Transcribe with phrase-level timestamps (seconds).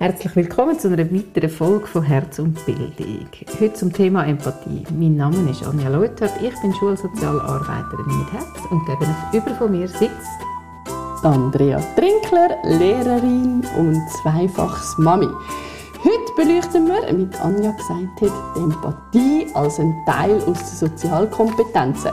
[0.00, 3.28] Herzlich willkommen zu einer weiteren Folge von Herz und Bildung.
[3.60, 4.82] Heute zum Thema Empathie.
[4.90, 10.10] Mein Name ist Anja Leutert, ich bin Schulsozialarbeiterin mit Herz und gegenüber von mir sitzt
[11.22, 15.28] Andrea Trinkler, Lehrerin und zweifaches Mami.
[16.04, 22.10] Heute beleuchten wir, wie Anja gesagt hat, die Empathie als ein Teil aus den Sozialkompetenzen.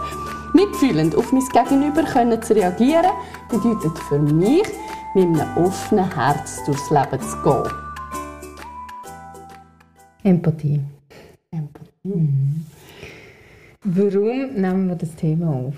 [0.54, 3.12] Mitfühlend auf mein Gegenüber können zu reagieren,
[3.50, 4.68] bedeutet für mich,
[5.14, 7.64] mit einem offenen Herz durchs Leben zu gehen.
[10.24, 10.80] Empathie.
[11.52, 11.92] Empathie.
[12.04, 12.66] Mhm.
[13.84, 15.76] Warum nehmen wir das Thema auf?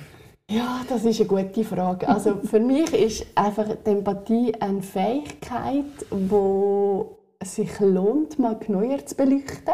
[0.49, 2.07] Ja, das ist eine gute Frage.
[2.07, 9.15] Also für mich ist einfach die Empathie eine Fähigkeit, die sich lohnt, mal genauer zu
[9.15, 9.73] beleuchten,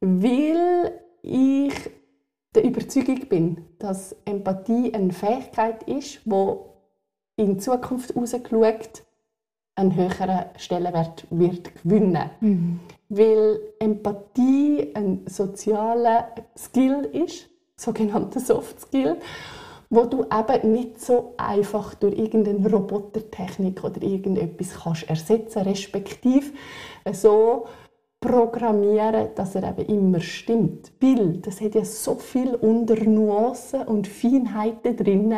[0.00, 1.72] weil ich
[2.54, 6.69] der Überzeugung bin, dass Empathie eine Fähigkeit ist, die
[7.40, 9.02] in Zukunft herausgeschaut
[9.74, 12.30] einen höheren Stellenwert wird gewinnen.
[12.40, 12.80] Mhm.
[13.08, 19.16] Weil Empathie ein sozialer Skill ist, sogenannter Soft Skill,
[19.88, 26.52] wo du eben nicht so einfach durch irgendeine Robotertechnik oder irgendetwas kannst ersetzen, respektive
[27.12, 27.66] so
[28.20, 30.92] programmieren, dass er eben immer stimmt.
[31.00, 35.34] Weil das hat ja so viel unter Nuancen und Feinheiten drin,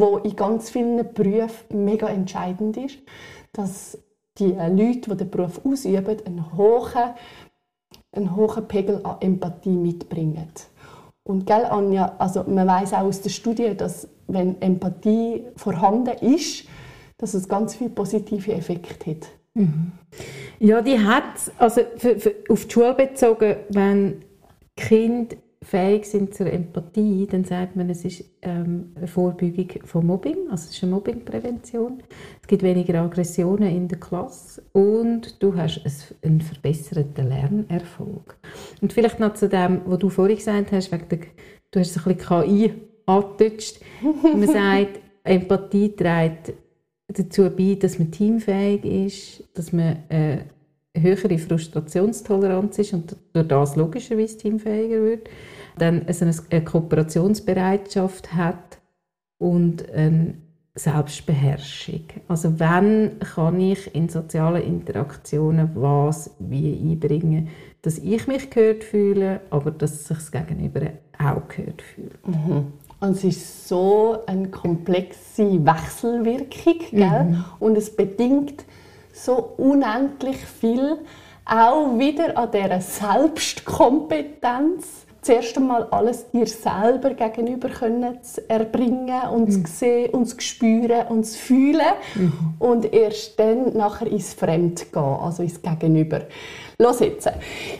[0.00, 2.98] wo in ganz vielen Berufen mega entscheidend ist,
[3.52, 3.98] dass
[4.38, 7.14] die Leute, die den Beruf ausüben, einen hohen,
[8.12, 10.48] einen hohen Pegel an Empathie mitbringen.
[11.22, 16.66] Und gell, Anja, also man weiß auch aus der Studie, dass wenn Empathie vorhanden ist,
[17.18, 19.28] dass es ganz viele positive Effekte hat.
[19.54, 19.92] Mhm.
[20.58, 21.24] Ja, die hat
[21.58, 24.24] also für, für, auf die Schule bezogen, wenn
[24.76, 30.50] Kind fähig sind zur Empathie, dann sagt man, es ist ähm, eine Vorbeugung von Mobbing,
[30.50, 32.02] also es ist eine Mobbingprävention.
[32.40, 35.80] Es gibt weniger Aggressionen in der Klasse und du hast
[36.22, 38.36] einen verbesserten Lernerfolg.
[38.80, 41.18] Und vielleicht noch zu dem, was du vorhin gesagt hast, wegen der,
[41.70, 42.74] du hast ein bisschen KI
[43.06, 43.80] angetutscht.
[44.22, 46.52] man sagt, Empathie trägt
[47.08, 50.38] dazu bei, dass man teamfähig ist, dass man äh,
[51.00, 55.28] höhere Frustrationstoleranz ist und durch das logischerweise teamfähiger wird
[55.78, 58.78] dann also eine Kooperationsbereitschaft hat
[59.38, 60.34] und eine
[60.74, 62.04] Selbstbeherrschung.
[62.28, 67.48] Also wenn kann ich in sozialen Interaktionen was wie einbringen,
[67.82, 70.82] dass ich mich gehört fühle, aber dass sich das Gegenüber
[71.18, 72.26] auch gehört fühlt.
[72.26, 72.72] Mhm.
[72.98, 77.44] Und es ist so eine komplexe Wechselwirkung mhm.
[77.58, 78.64] und es bedingt
[79.16, 80.98] so unendlich viel
[81.44, 89.48] auch wieder an dieser Selbstkompetenz zuerst einmal alles dir selber gegenüber können zu erbringen und
[89.48, 89.64] mhm.
[89.64, 92.54] zu sehen und zu spüren und zu fühlen mhm.
[92.60, 96.20] und erst dann nachher ins Fremd gehen, also ins Gegenüber.
[96.78, 97.26] Los jetzt.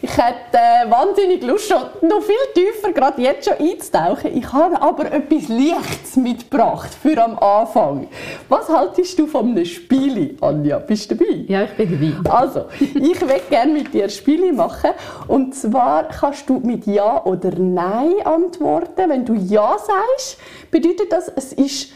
[0.01, 4.35] Ich hätte äh, wahnsinnig Lust, schon noch viel tiefer gerade jetzt schon einzutauchen.
[4.35, 8.09] Ich habe aber etwas Lichtes mitgebracht für am Anfang.
[8.49, 10.79] Was haltest du von einem Spiel, Anja?
[10.79, 11.45] Bist du dabei?
[11.47, 12.35] Ja, ich bin dabei.
[12.35, 14.93] Also, ich möchte gerne mit dir ein Spiel machen.
[15.29, 19.11] Und zwar kannst du mit Ja oder Nein antworten.
[19.11, 20.39] Wenn du Ja sagst,
[20.71, 21.93] bedeutet das, es ist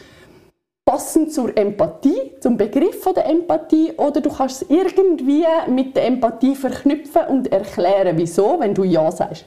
[0.85, 6.55] passend zur Empathie, zum Begriff der Empathie, oder du kannst es irgendwie mit der Empathie
[6.55, 9.45] verknüpfen und erklären, wieso, wenn du Ja sagst.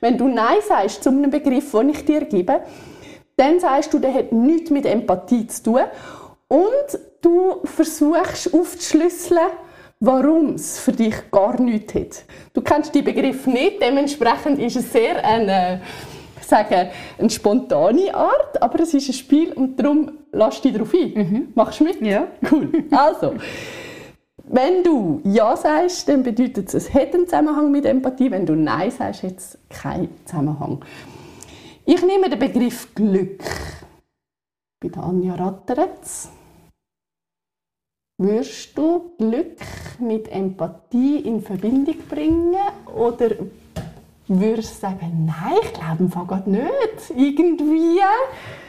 [0.00, 2.60] Wenn du Nein sagst zu einem Begriff, den ich dir gebe,
[3.36, 5.80] dann sagst du, der hat nichts mit Empathie zu tun
[6.48, 9.48] und du versuchst aufzuschlüsseln,
[10.00, 12.24] warum es für dich gar nichts hat.
[12.52, 15.80] Du kennst die Begriff nicht, dementsprechend ist es sehr eine
[16.48, 21.12] sagen, eine spontane Art, aber es ist ein Spiel und darum lass dich darauf ein.
[21.14, 21.48] Mhm.
[21.54, 22.00] Machst du mit?
[22.00, 22.28] Ja.
[22.50, 22.84] Cool.
[22.90, 23.34] Also,
[24.46, 28.30] wenn du Ja sagst, dann bedeutet es, es hat einen Zusammenhang mit Empathie.
[28.30, 30.84] Wenn du Nein sagst, hat es keinen Zusammenhang.
[31.86, 33.42] Ich nehme den Begriff Glück.
[34.80, 36.30] Bei der Anja Ratteretz.
[38.18, 39.58] Würdest du Glück
[39.98, 42.54] mit Empathie in Verbindung bringen
[42.94, 43.30] oder
[44.28, 48.00] würdest du sagen, nein, ich glaube im Fall nicht, irgendwie?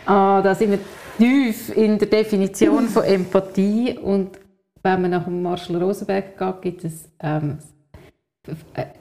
[0.05, 0.79] Ah, da sind wir
[1.17, 4.39] tief in der Definition von Empathie und
[4.83, 7.57] wenn man nach dem Marshall Rosenberg geht, gibt es ähm,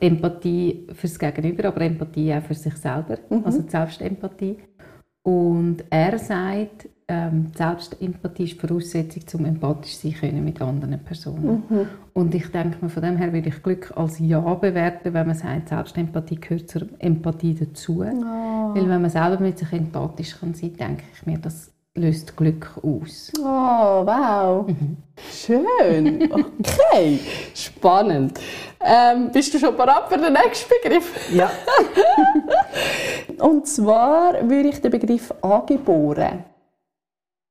[0.01, 3.45] Empathie fürs Gegenüber, aber Empathie auch für sich selber, mhm.
[3.45, 4.59] also die Selbstempathie.
[5.23, 11.63] Und er sagt, ähm, Selbstempathie ist Voraussetzung, um empathisch sein können mit anderen Personen.
[11.69, 11.87] Mhm.
[12.15, 15.37] Und ich denke mir, von dem her würde ich Glück als Ja bewerten, wenn man
[15.37, 18.03] sagt, Selbstempathie gehört zur Empathie dazu.
[18.03, 18.75] Oh.
[18.75, 22.73] Weil wenn man selber mit sich empathisch kann sein, denke ich mir, dass löst Glück
[22.83, 23.31] aus.
[23.39, 24.67] Oh, wow.
[25.31, 26.29] Schön.
[26.33, 27.21] Okay,
[27.55, 28.41] spannend.
[28.81, 31.33] Ähm, bist du schon bereit für den nächsten Begriff?
[31.33, 31.51] Ja.
[33.39, 36.45] Und zwar würde ich den Begriff angeboren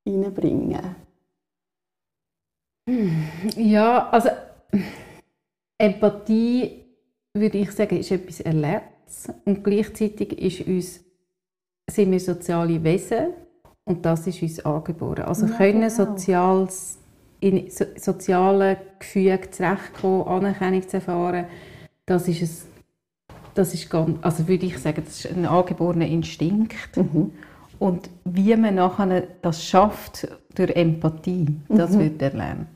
[0.06, 0.96] reinbringen.
[3.56, 4.30] Ja, also
[5.78, 6.86] Empathie,
[7.34, 11.04] würde ich sagen, ist etwas Erlebtes und gleichzeitig ist uns,
[11.90, 13.34] sind wir soziale Wesen
[13.86, 15.24] und das ist uns angeboren.
[15.24, 15.90] Also Ja, können genau.
[15.90, 17.00] soziales,
[17.40, 21.46] in so, sozialen Gefügen zurechtkommen, Anerkennung zu erfahren,
[22.06, 22.66] das ist es,
[23.54, 26.76] das ist ganz, also würde ich sagen, das ist ein angeborener Instinkt.
[27.84, 30.26] Und wie man nachher das schafft
[30.56, 32.68] durch Empathie, das wird erlernt.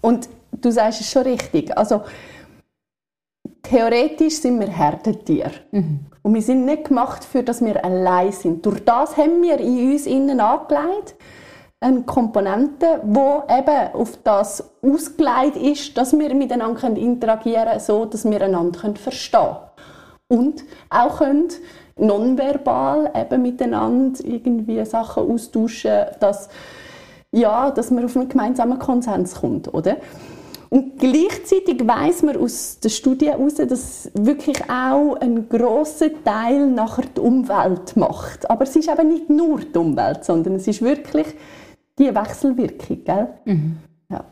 [0.00, 1.78] Und du sagst es schon richtig.
[1.78, 2.02] Also,
[3.62, 5.52] theoretisch sind wir Herdentiere.
[5.70, 8.66] Und wir sind nicht gemacht, für dass wir allein sind.
[8.66, 11.14] Durch das haben wir in uns innen angelegt
[11.78, 18.28] eine Komponente, wo eben auf das ausgelegt ist, dass wir miteinander interagieren können, so dass
[18.28, 20.40] wir einander verstehen können.
[20.40, 21.48] Und auch können
[21.98, 26.48] nonverbal eben miteinander irgendwie Sachen austauschen, dass,
[27.32, 29.96] ja, dass man auf einen gemeinsamen Konsens kommt, oder?
[30.70, 37.04] Und gleichzeitig weiß man aus der Studie heraus, dass wirklich auch ein großer Teil nachher
[37.16, 38.50] die Umwelt macht.
[38.50, 41.26] Aber es ist eben nicht nur die Umwelt, sondern es ist wirklich
[41.98, 43.28] die Wechselwirkung, gell?
[44.10, 44.24] Ja.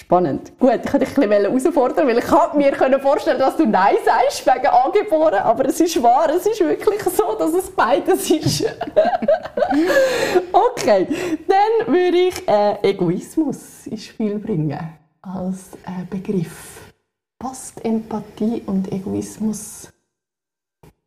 [0.00, 0.58] Spannend.
[0.58, 4.46] Gut, ich wollte dich ein bisschen herausfordern, weil ich mir vorstellen, dass du Nein sagst
[4.46, 8.64] wegen angeboren, aber es ist wahr, es ist wirklich so, dass es beides ist.
[10.52, 11.06] okay,
[11.46, 14.78] dann würde ich äh, Egoismus ins Spiel bringen
[15.20, 16.92] als äh, Begriff.
[17.38, 19.92] Passt Empathie und Egoismus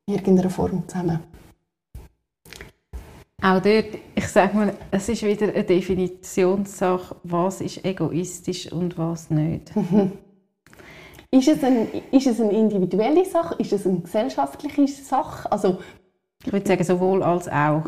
[0.06, 1.33] in irgendeiner Form zusammen?
[3.44, 9.30] Auch dort, ich sage mal, es ist wieder eine Definitionssache, was ist egoistisch und was
[9.30, 9.74] nicht.
[11.30, 13.56] Ist es, ein, ist es eine individuelle Sache?
[13.58, 15.52] Ist es eine gesellschaftliche Sache?
[15.52, 15.80] Also,
[16.46, 17.84] Ich würde sagen, sowohl als auch.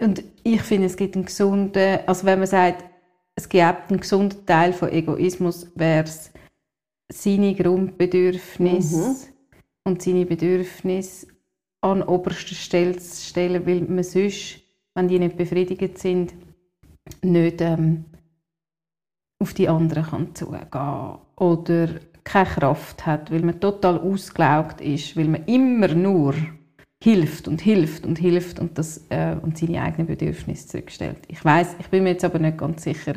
[0.00, 2.82] Und ich finde, es gibt einen gesunden, also wenn man sagt,
[3.34, 6.32] es gibt einen gesunden Teil von Egoismus, wäre es
[7.12, 9.28] seine Grundbedürfnisse
[9.84, 11.26] und seine Bedürfnisse
[11.80, 14.60] an oberster Stelle zu stellen, weil man sonst,
[14.94, 16.34] wenn die nicht befriedigt sind,
[17.22, 18.04] nicht ähm,
[19.40, 20.66] auf die anderen kann zugehen
[21.36, 21.88] oder
[22.24, 26.34] keine Kraft hat, weil man total ausgelaugt ist, weil man immer nur
[27.02, 31.18] hilft und hilft und hilft und, das, äh, und seine eigenen Bedürfnisse zurückstellt.
[31.28, 33.14] Ich weiß, ich bin mir jetzt aber nicht ganz sicher,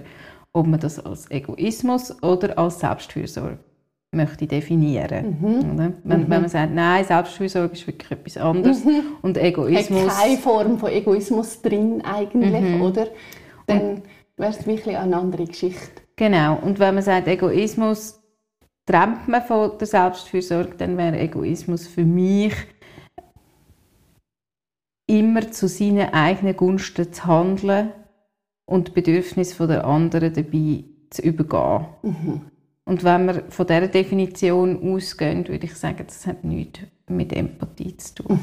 [0.53, 3.57] ob man das als Egoismus oder als Selbstfürsorge
[4.11, 5.37] möchte definieren.
[5.73, 5.93] Oder?
[6.03, 8.83] Wenn, wenn man sagt, nein, Selbstfürsorge ist wirklich etwas anderes
[9.21, 13.07] und hat Egoismus keine Form von Egoismus drin eigentlich, oder?
[13.67, 14.01] Dann
[14.35, 16.01] wäre es wirklich eine andere Geschichte.
[16.17, 16.59] Genau.
[16.61, 18.21] Und wenn man sagt, Egoismus
[18.85, 22.53] trennt man von der Selbstfürsorge, dann wäre Egoismus für mich
[25.07, 27.91] immer zu seinen eigenen Gunsten zu handeln
[28.65, 32.50] und die Bedürfnisse der anderen dabei zu übergehen.
[32.91, 37.95] Und wenn wir von dieser Definition ausgehen, würde ich sagen, das hat nichts mit Empathie
[37.95, 38.37] zu tun.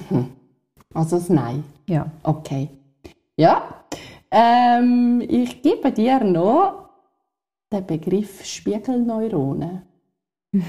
[0.94, 1.64] Also das Nein.
[1.86, 2.10] Ja.
[2.22, 2.70] Okay.
[3.36, 3.84] Ja.
[4.30, 6.88] Ähm, ich gebe dir noch
[7.70, 9.82] den Begriff Spiegelneuronen.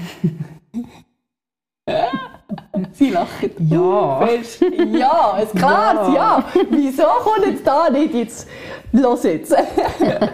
[2.92, 3.50] Sie lachen.
[3.60, 4.26] Ja.
[4.26, 4.62] Fest.
[4.92, 6.44] Ja, ist klar, ja.
[6.68, 8.46] Wieso kommt jetzt da nicht jetzt
[8.92, 9.56] los jetzt?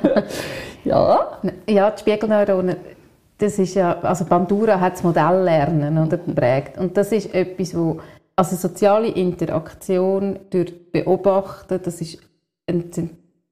[0.85, 1.39] ja.
[1.69, 2.96] Ja, die Spiegelneuronen,
[3.39, 6.79] das ist ja, also Bandura hat das Modelllernen oder geprägt.
[6.79, 8.01] Und das ist etwas, wo,
[8.35, 12.19] also soziale Interaktion durch Beobachten, das ist
[12.67, 12.91] ein,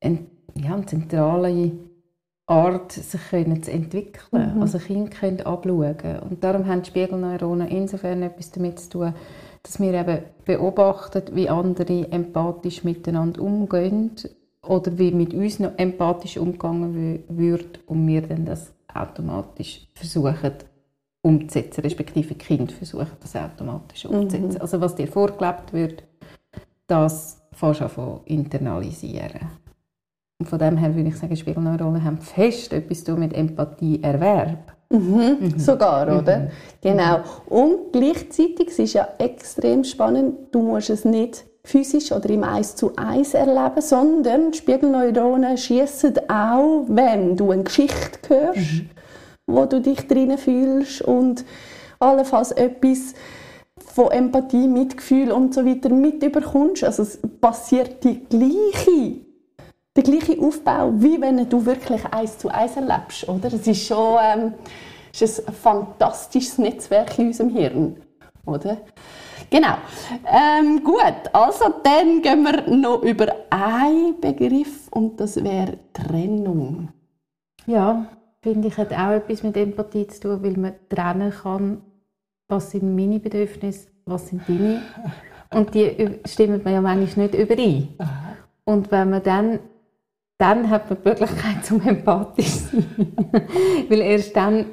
[0.01, 1.73] ein, ja, eine zentrale
[2.47, 4.61] Art, sich können zu entwickeln.
[4.61, 6.19] Also Kinder können abschauen.
[6.29, 9.15] Und darum haben die Spiegelneuronen insofern etwas damit zu tun,
[9.63, 14.13] dass wir eben beobachten, wie andere empathisch miteinander umgehen
[14.63, 20.53] oder wie mit uns noch empathisch umgegangen wird und wir dann das automatisch versuchen
[21.23, 24.61] umzusetzen, respektive Kinder versuchen das automatisch umzusetzen.
[24.61, 26.05] Also was dir vorgelebt wird,
[26.87, 29.49] das fährst du von internalisieren.
[30.39, 34.75] Und von dem her würde ich sagen, Spiegelneuronen haben fest etwas mit Empathieerwerb.
[35.57, 36.51] Sogar, oder?
[36.81, 37.21] Genau.
[37.47, 42.77] Und gleichzeitig es ist ja extrem spannend, du musst es nicht physisch oder im Eis
[42.77, 48.85] zu Eis erleben, sondern Spiegelneuronen schießen auch, wenn du eine Geschichte hörst,
[49.47, 51.45] wo du dich drinnen fühlst und
[51.99, 53.15] allenfalls etwas
[53.95, 56.85] von Empathie, Mitgefühl und so weiter mit überkommst.
[56.85, 59.21] Also es passiert die gleiche,
[59.97, 63.53] der gleiche Aufbau, wie wenn du wirklich eins zu eins erlebst, oder?
[63.53, 64.55] Es ist schon ähm,
[65.19, 67.97] ist ein fantastisches Netzwerk in unserem Hirn,
[68.45, 68.79] oder?
[69.55, 69.77] Genau.
[70.27, 76.89] Ähm, gut, also dann gehen wir noch über einen Begriff und das wäre Trennung.
[77.65, 78.05] Ja,
[78.43, 81.83] finde ich, hat auch etwas mit Empathie zu tun, weil man trennen kann,
[82.49, 84.83] was sind meine Bedürfnisse, was sind deine.
[85.53, 87.91] Und die stimmen mir ja manchmal nicht überein.
[88.65, 89.61] Und wenn man dann,
[90.37, 93.13] dann hat man die Möglichkeit zum empathisch sein.
[93.89, 94.67] weil erst dann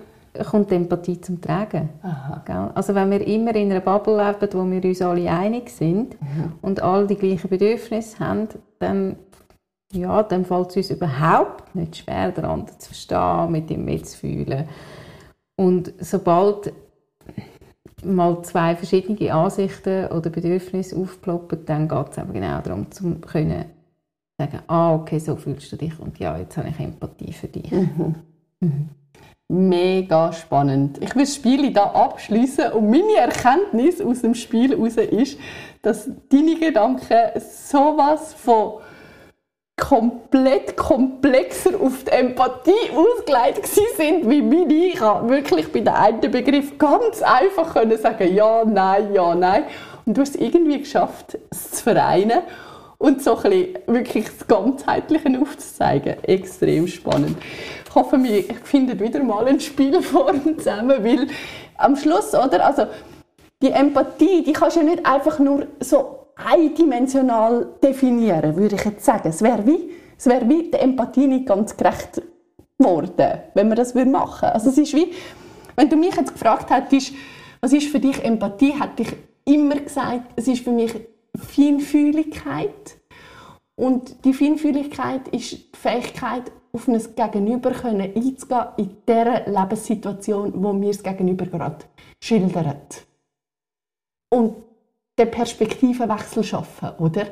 [0.50, 1.90] kommt die Empathie zum Tragen.
[2.02, 2.72] Aha.
[2.74, 6.54] Also wenn wir immer in einer Bubble leben, wo wir uns alle einig sind mhm.
[6.62, 8.48] und alle die gleichen Bedürfnisse haben,
[8.80, 9.18] dann,
[9.92, 14.68] ja, dann fällt es uns überhaupt nicht schwer, den anderen zu verstehen, mit ihm mitzufühlen.
[15.58, 16.74] Und sobald
[18.04, 23.66] mal zwei verschiedene Ansichten oder Bedürfnisse aufploppen, dann geht es eben genau darum, zu können
[24.40, 27.70] sagen, ah, okay, so fühlst du dich und ja, jetzt habe ich Empathie für dich.
[27.72, 28.16] Mhm.
[28.62, 28.90] Mhm
[29.52, 30.98] mega spannend.
[31.02, 35.38] Ich will das Spiel da abschließen und meine Erkenntnis aus dem Spiel heraus ist,
[35.82, 38.80] dass deine Gedanken sowas von
[39.78, 44.74] komplett komplexer auf die Empathie ausgelegt sind wie meine.
[44.74, 49.64] Ich habe wirklich bei dem einen Begriff ganz einfach können sagen ja, nein, ja, nein.
[50.06, 52.42] Und du hast es irgendwie geschafft, es zu vereinen
[53.00, 56.24] und so ein bisschen wirklich das Ganzheitliche aufzuzeigen.
[56.24, 57.38] Extrem spannend.
[57.92, 61.28] Ich hoffe, wir finden wieder mal eine Spielform zusammen, weil
[61.76, 62.86] am Schluss, oder, also
[63.62, 69.04] die Empathie, die kannst du ja nicht einfach nur so eindimensional definieren, würde ich jetzt
[69.04, 69.28] sagen.
[69.28, 72.22] Es wäre wie, es wäre wie der Empathie nicht ganz gerecht
[72.80, 74.54] geworden, wenn man das machen würde.
[74.54, 75.12] Also es ist wie,
[75.76, 77.12] wenn du mich jetzt gefragt hättest,
[77.60, 80.94] was ist für dich Empathie, hätte ich immer gesagt, es ist für mich
[81.36, 82.70] Feinfühligkeit.
[83.76, 90.74] Und die Feinfühligkeit ist die Fähigkeit, auf ein Gegenüber können einzugehen in der Lebenssituation, wo
[90.74, 91.86] mir das Gegenüber gerade
[92.22, 93.06] schildert.
[94.30, 94.56] Und
[95.20, 97.28] den Perspektivenwechsel schaffen, oder?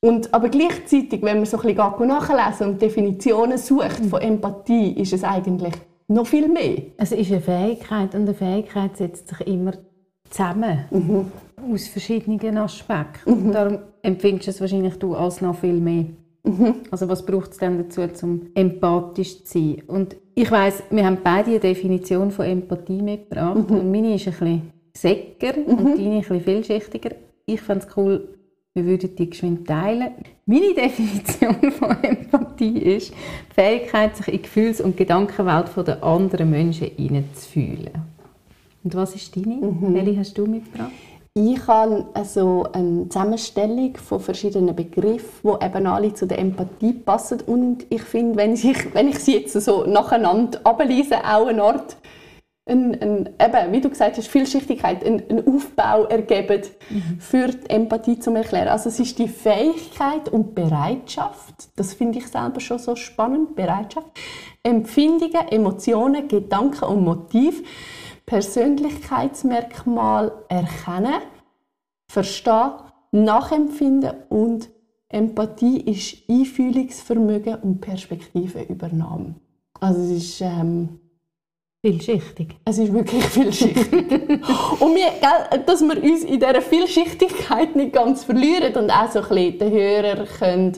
[0.00, 5.12] Und, aber gleichzeitig, wenn man so ein bisschen nachlesen und Definitionen sucht von Empathie, ist
[5.12, 5.74] es eigentlich
[6.08, 6.82] noch viel mehr.
[6.96, 9.72] Es ist eine Fähigkeit und eine Fähigkeit setzt sich immer
[10.30, 10.84] zusammen.
[10.90, 11.32] Mhm
[11.72, 13.48] aus verschiedenen Aspekten.
[13.48, 13.52] Mhm.
[13.52, 16.06] Darum empfindest du es wahrscheinlich du als noch viel mehr.
[16.44, 16.74] Mhm.
[16.90, 19.82] Also was braucht es denn dazu, um empathisch zu sein?
[19.86, 23.70] Und ich weiß, wir haben beide eine Definition von Empathie mitgebracht.
[23.70, 23.76] Mhm.
[23.76, 25.66] Und meine ist ein bisschen säcker mhm.
[25.66, 27.10] und deine ein bisschen vielschichtiger.
[27.46, 28.28] Ich fände es cool,
[28.74, 30.12] wir würden die geschwind teilen.
[30.46, 36.50] Meine Definition von Empathie ist die Fähigkeit, sich in die Gefühls- und Gedankenwelt der anderen
[36.50, 37.90] Menschen hineinzufühlen.
[38.84, 39.56] Und was ist deine?
[39.56, 39.94] Mhm.
[39.94, 40.92] Welche hast du mitgebracht?
[41.40, 47.42] Ich habe also eine Zusammenstellung von verschiedenen Begriffen, die eben alle zu der Empathie passen.
[47.46, 48.64] Und ich finde, wenn ich,
[48.94, 51.96] wenn ich sie jetzt so nacheinander ablese, auch eine Art,
[52.66, 57.20] ein, ein, eben, wie du gesagt hast, Vielschichtigkeit, einen Aufbau ergeben mhm.
[57.20, 58.68] für die Empathie zu erklären.
[58.68, 64.08] Also es ist die Fähigkeit und Bereitschaft, das finde ich selber schon so spannend, Bereitschaft,
[64.64, 67.62] Empfindungen, Emotionen, Gedanken und Motiv
[68.28, 71.22] Persönlichkeitsmerkmal erkennen,
[72.10, 72.72] verstehen,
[73.10, 74.70] nachempfinden und
[75.08, 79.34] Empathie ist Einfühlungsvermögen und Perspektivenübernahme.
[79.80, 81.00] Also es ist ähm,
[81.80, 82.56] vielschichtig.
[82.66, 83.90] Es ist wirklich vielschichtig.
[83.90, 89.20] und wir, gell, dass wir uns in dieser Vielschichtigkeit nicht ganz verlieren und auch so
[89.20, 90.76] ein bisschen den Hörer können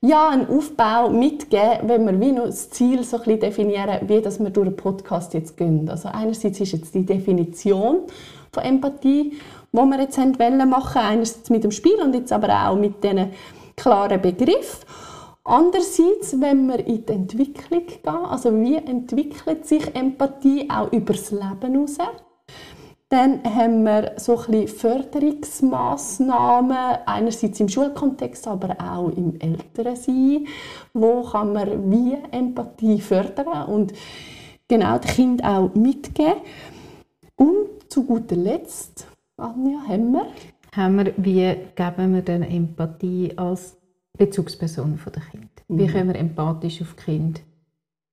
[0.00, 4.20] ja, einen Aufbau mitgeben, wenn wir wie noch das Ziel so ein bisschen definieren, wie
[4.20, 5.88] dass wir durch den Podcast jetzt gehen.
[5.88, 8.02] Also einerseits ist jetzt die Definition
[8.52, 9.32] von Empathie,
[9.72, 13.30] wo wir jetzt wollen machen, einerseits mit dem Spiel und jetzt aber auch mit diesen
[13.76, 14.86] klaren Begriffen.
[15.42, 21.30] Andererseits, wenn wir in die Entwicklung gehen, also wie entwickelt sich Empathie auch über das
[21.30, 21.96] Leben hinaus,
[23.08, 30.46] dann haben wir so ein Förderungsmaßnahmen, einerseits im Schulkontext, aber auch im Elternsein.
[30.92, 33.94] Wo kann man wie Empathie fördern und
[34.68, 36.42] genau die Kinder auch mitgeben.
[37.36, 40.26] Und zu guter Letzt, Anja, haben wir?
[40.72, 43.76] Haben wir, wie geben wir denn Empathie als
[44.16, 45.50] Bezugsperson der Kind?
[45.68, 45.78] Mhm.
[45.78, 47.40] Wie können wir empathisch auf Kinder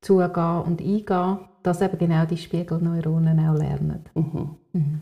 [0.02, 1.40] zugehen und eingehen?
[1.66, 4.06] Dass eben genau die Spiegelneuronen auch lernen.
[4.14, 4.56] Mhm.
[4.74, 5.02] Mhm.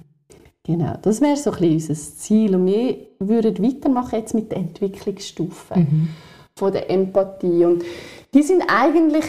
[0.65, 2.55] Genau, das wäre so ein bisschen unser Ziel.
[2.55, 6.09] Und wir würden weitermachen jetzt mit den Entwicklungsstufen mhm.
[6.55, 7.65] von der Empathie.
[7.65, 7.83] Und
[8.33, 9.25] die sind eigentlich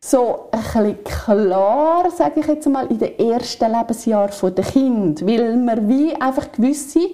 [0.00, 5.56] so ein bisschen klar, sage ich jetzt mal, in den ersten Lebensjahren der Kind, weil
[5.56, 7.08] man wie einfach gewisse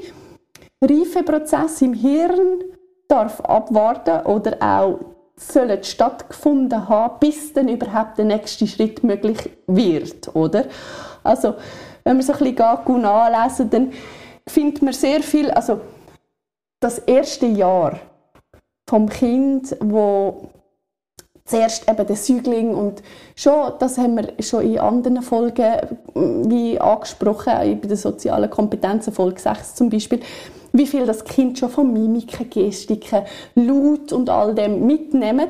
[0.83, 2.65] Reifeprozesse im Hirn
[3.09, 4.99] darf abwarten oder auch
[5.41, 10.67] sollen stattgefunden haben, bis dann überhaupt der nächste Schritt möglich wird, oder?
[11.23, 11.55] Also,
[12.05, 13.93] wenn man so ein bisschen gut nachlesen, dann
[14.47, 15.81] findet man sehr viel, also
[16.81, 18.01] das erste Jahr
[18.89, 20.49] vom Kind, wo
[21.45, 23.03] zuerst eben der Säugling und
[23.35, 25.75] schon, das haben wir schon in anderen Folgen
[26.49, 30.21] wie angesprochen, bei der sozialen Kompetenzen, Folge 6 zum Beispiel,
[30.73, 33.23] wie viel das Kind schon von Mimiken, Gestiken,
[33.55, 35.49] Laut und all dem mitnehmen.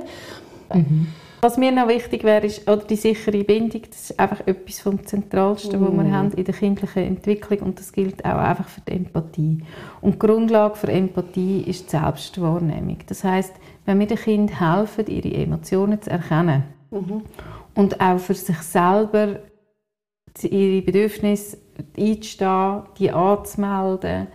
[0.73, 1.09] Mhm.
[1.43, 3.83] Was mir noch wichtig wäre, ist oder die sichere Bindung.
[3.89, 5.85] Das ist einfach etwas vom Zentralsten, mm.
[5.87, 6.13] was wir mhm.
[6.13, 9.65] haben in der kindlichen Entwicklung und das gilt auch einfach für die Empathie.
[10.03, 12.99] Und die Grundlage für Empathie ist die Selbstwahrnehmung.
[13.07, 13.55] Das heißt,
[13.87, 17.23] wenn wir den Kind helfen, ihre Emotionen zu erkennen mhm.
[17.75, 19.39] und auch für sich selber
[20.43, 21.57] ihre Bedürfnisse
[21.97, 24.29] einzustehen, die anzumelden,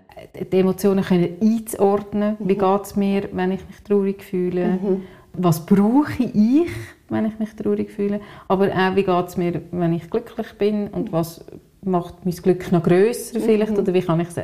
[0.52, 2.38] die Emotionen können einzuordnen.
[2.40, 2.50] Mhm.
[2.50, 4.68] Wie geht es mir, wenn ich mich traurig fühle?
[4.68, 5.02] Mhm.
[5.34, 6.70] Was brauche ich,
[7.10, 8.22] wenn ich mich traurig fühle?
[8.48, 10.88] Aber auch, wie geht es mir, wenn ich glücklich bin?
[10.88, 11.44] Und was
[11.84, 13.74] macht mein Glück noch grösser vielleicht?
[13.74, 13.80] Mhm.
[13.80, 14.38] Oder wie kann ich es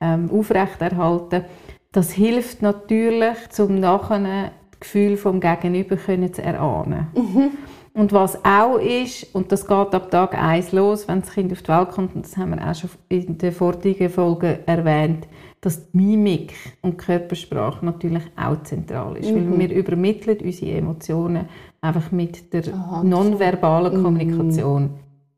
[0.00, 1.44] ähm, aufrechterhalten?
[1.92, 7.06] Das hilft natürlich, um nachher das Gefühl vom Gegenüber zu erahnen.
[7.14, 7.50] Mhm.
[7.96, 11.62] Und was auch ist, und das geht ab Tag 1 los, wenn das Kind auf
[11.62, 15.28] die Welt kommt, und das haben wir auch schon in den vorigen Folgen erwähnt,
[15.60, 19.30] dass die Mimik und Körpersprache natürlich auch zentral ist.
[19.30, 19.52] Mhm.
[19.52, 21.46] Weil wir übermitteln unsere Emotionen
[21.80, 22.64] einfach mit der
[23.04, 24.02] nonverbalen mhm.
[24.02, 24.90] Kommunikation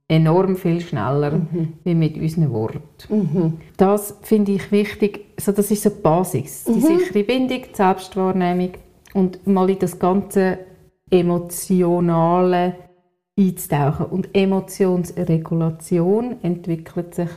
[0.08, 1.74] enorm viel schneller mhm.
[1.84, 2.80] wie mit unseren Worten.
[3.08, 3.52] Mhm.
[3.76, 5.26] Das finde ich wichtig.
[5.38, 6.64] So, das ist so die Basis.
[6.64, 6.80] Die mhm.
[6.80, 8.70] sichere Bindung, die Selbstwahrnehmung
[9.14, 10.58] und mal in das ganze
[11.10, 12.74] Emotionale
[13.38, 14.06] einzutauchen.
[14.06, 17.28] Und Emotionsregulation entwickelt sich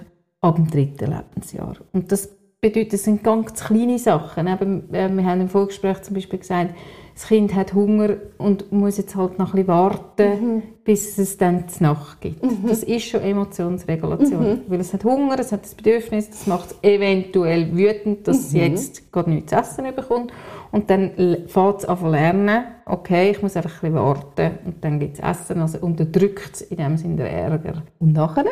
[0.42, 1.76] ab dem dritten Lebensjahr.
[1.92, 2.30] Und das
[2.62, 4.48] bedeutet, es sind ganz kleine Sachen.
[4.48, 6.76] Äh, wir haben im Vorgespräch zum Beispiel gesagt,
[7.20, 10.64] das Kind hat Hunger und muss jetzt halt noch ein bisschen warten, mhm.
[10.86, 12.42] bis es dann zu Nacht gibt.
[12.42, 12.66] Mhm.
[12.66, 14.42] Das ist schon Emotionsregulation.
[14.42, 14.62] Mhm.
[14.68, 18.54] Weil es hat Hunger, es hat das Bedürfnis, das macht es eventuell wütend, dass es
[18.54, 18.60] mhm.
[18.60, 20.32] jetzt gerade nichts zu essen bekommt.
[20.72, 21.12] Und dann
[21.48, 25.20] fängt es an zu lernen, okay, ich muss einfach ein bisschen warten und dann gibt
[25.20, 25.60] es Essen.
[25.60, 27.84] Also unterdrückt es in dem Sinne der Ärger.
[28.00, 28.46] Und nachher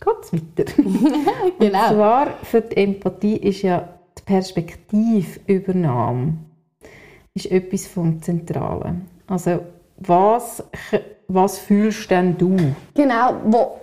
[0.00, 0.64] geht es weiter.
[1.60, 1.60] genau.
[1.60, 6.32] Und zwar für die Empathie ist ja die Perspektivübernahme
[7.34, 9.06] ist etwas vom Zentralen.
[9.26, 9.60] Also
[9.98, 10.62] was,
[11.28, 12.56] was fühlst denn du?
[12.94, 13.78] Genau, wo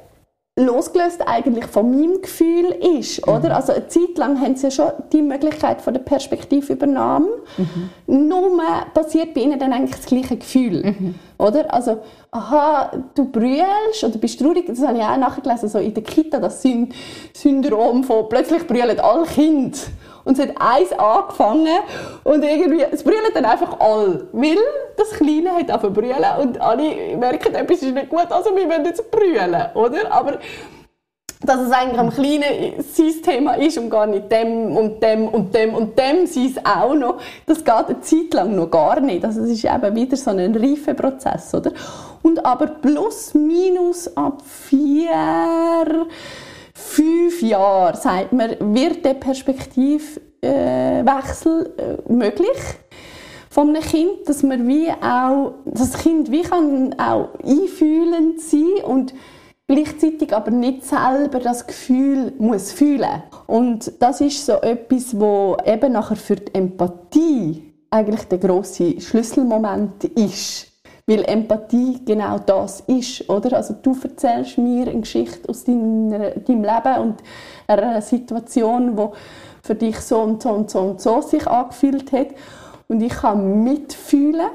[0.60, 3.34] losgelöst eigentlich von meinem Gefühl ist, mhm.
[3.34, 3.56] oder?
[3.56, 7.30] Also eine Zeit lang haben sie ja schon die Möglichkeit von der Perspektivübernahme.
[7.58, 8.28] Mhm.
[8.28, 8.62] Nur
[8.94, 11.16] passiert bei ihnen dann eigentlich das gleiche Gefühl, mhm.
[11.38, 11.74] oder?
[11.74, 12.00] Also,
[12.32, 16.40] aha, du brüllst oder bist traurig, das habe ich auch nachgelesen, so in der Kita,
[16.40, 16.62] das
[17.34, 19.78] Syndrom von plötzlich brüllen alle Kinder.
[20.30, 21.80] Und es hat eins angefangen
[22.24, 24.28] und irgendwie, es brüllen dann einfach alle.
[24.32, 24.60] Weil
[24.96, 28.86] das Kleine hat einfach brüllen und alle merken, etwas ist nicht gut, also wir müssen
[28.86, 30.12] jetzt brüllen, oder?
[30.12, 30.38] Aber
[31.42, 35.56] dass es eigentlich am Kleinen sein Thema ist und gar nicht dem und dem und
[35.56, 39.26] dem und dem sein auch noch, das geht eine Zeit lang noch gar nicht.
[39.26, 41.72] Also es ist eben wieder so ein reifer Prozess, oder?
[42.22, 46.06] Und aber plus minus ab vier
[46.80, 52.58] fünf Jahren, sagt man, wird der Perspektivwechsel äh, möglich
[53.50, 59.14] von einem Kind, dass man wie auch, das Kind wie kann auch einfühlend sein und
[59.68, 63.24] gleichzeitig aber nicht selber das Gefühl muss fühlen.
[63.48, 70.04] Und das ist so etwas, wo eben nachher für die Empathie eigentlich der große Schlüsselmoment
[70.04, 70.69] ist
[71.10, 73.58] weil Empathie genau das ist, oder?
[73.58, 77.16] Also du erzählst mir eine Geschichte aus deiner, deinem Leben und
[77.66, 79.14] einer Situation, wo
[79.64, 82.28] für dich so und so und so und so sich angefühlt hat.
[82.88, 84.50] Und ich kann mitfühlen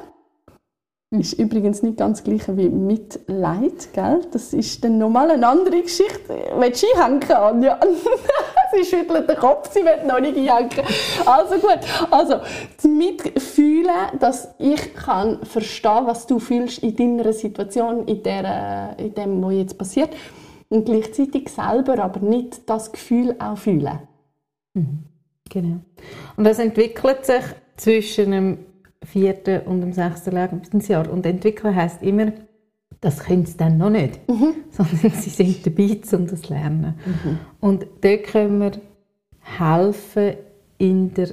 [1.21, 4.21] ist übrigens nicht ganz gleich wie Mitleid, gell?
[4.33, 6.35] Das ist dann nochmal eine andere Geschichte.
[6.57, 7.81] Willst du einhängen, Anja?
[8.75, 10.87] sie schüttelt den Kopf, sie will noch nicht einhängen.
[11.27, 12.35] Also gut, also
[12.77, 19.15] das Mitfühlen, dass ich kann verstehen, was du fühlst in deiner Situation, in, der, in
[19.15, 20.11] dem, was jetzt passiert.
[20.69, 24.01] Und gleichzeitig selber aber nicht das Gefühl auch fühlen.
[24.75, 25.05] Mhm.
[25.51, 25.81] Genau.
[26.37, 27.45] Und das entwickelt sich
[27.77, 28.59] zwischen einem
[29.05, 31.11] vierten und dem sechsten Lebensjahr.
[31.11, 32.33] Und entwickeln heisst immer,
[33.01, 34.55] das können sie dann noch nicht, mhm.
[34.71, 36.95] sondern sie sind dabei, um das zu lernen.
[37.05, 37.39] Mhm.
[37.61, 38.73] Und dort können wir
[39.41, 40.35] helfen
[40.79, 41.29] in der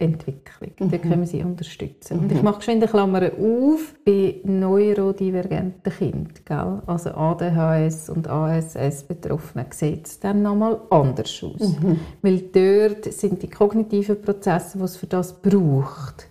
[0.00, 0.70] Entwicklung.
[0.78, 0.90] Mhm.
[0.90, 2.16] Da können wir sie unterstützen.
[2.16, 2.22] Mhm.
[2.22, 6.82] Und ich mache geschwind eine Klammer auf bei neurodivergenten Kindern.
[6.86, 11.80] Also ADHS und ASS Betroffenen sieht es dann nochmal anders aus.
[11.80, 11.98] Mhm.
[12.22, 16.30] Weil dort sind die kognitiven Prozesse, die es für das braucht,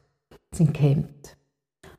[0.57, 1.37] sind gehemmt.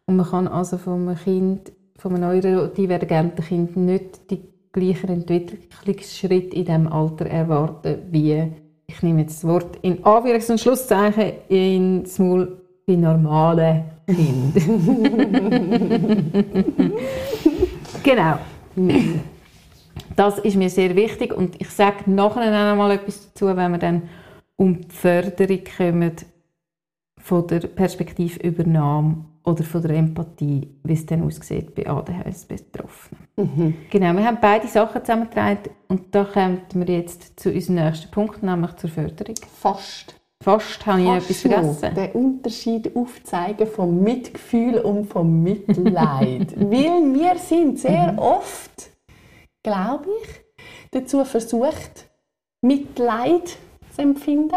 [0.06, 4.42] Und man kann also von einem Kind, von einem neurodivergenten Kind nicht die
[4.72, 8.52] gleichen Entwicklungsschritte in diesem Alter erwarten wie
[8.90, 14.54] ich nehme jetzt das Wort in Anführungs- und Schlusszeichen ins Maul bei normalen Kindern.
[18.02, 18.38] genau.
[20.16, 23.78] Das ist mir sehr wichtig und ich sage nachher noch mal etwas dazu, wenn wir
[23.78, 24.08] dann
[24.56, 26.16] um die Förderung kommen
[27.28, 33.28] von der Perspektivübernahme oder von der Empathie, wie es dann aussieht bei ADHS-Betroffenen.
[33.36, 33.74] Mhm.
[33.90, 38.42] Genau, wir haben beide Sachen zusammengetragen und da kommen wir jetzt zu unserem nächsten Punkt,
[38.42, 39.34] nämlich zur Förderung.
[39.60, 40.14] Fast.
[40.42, 41.94] Fast habe ich etwas vergessen.
[41.94, 46.54] Den Unterschied aufzeigen vom Mitgefühl und vom Mitleid.
[46.56, 48.20] Weil wir sind sehr mhm.
[48.20, 48.90] oft,
[49.62, 50.62] glaube ich,
[50.92, 52.08] dazu versucht,
[52.62, 53.58] Mitleid
[53.94, 54.56] zu empfinden,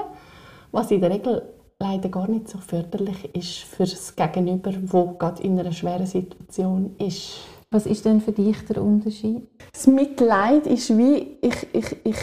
[0.71, 5.41] was in der Regel leider gar nicht so förderlich ist für das Gegenüber, wo gerade
[5.43, 7.39] in einer schweren Situation ist.
[7.71, 9.47] Was ist denn für dich der Unterschied?
[9.73, 12.17] Das Mitleid ist wie, ich, ich, ich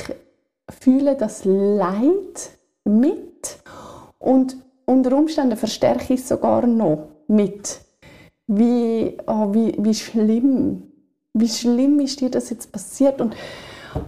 [0.80, 2.50] fühle das Leid
[2.84, 3.58] mit
[4.18, 7.80] und unter Umständen verstärke ich es sogar noch mit.
[8.46, 10.82] Wie, oh, wie, wie schlimm,
[11.34, 13.34] wie schlimm ist dir das jetzt passiert und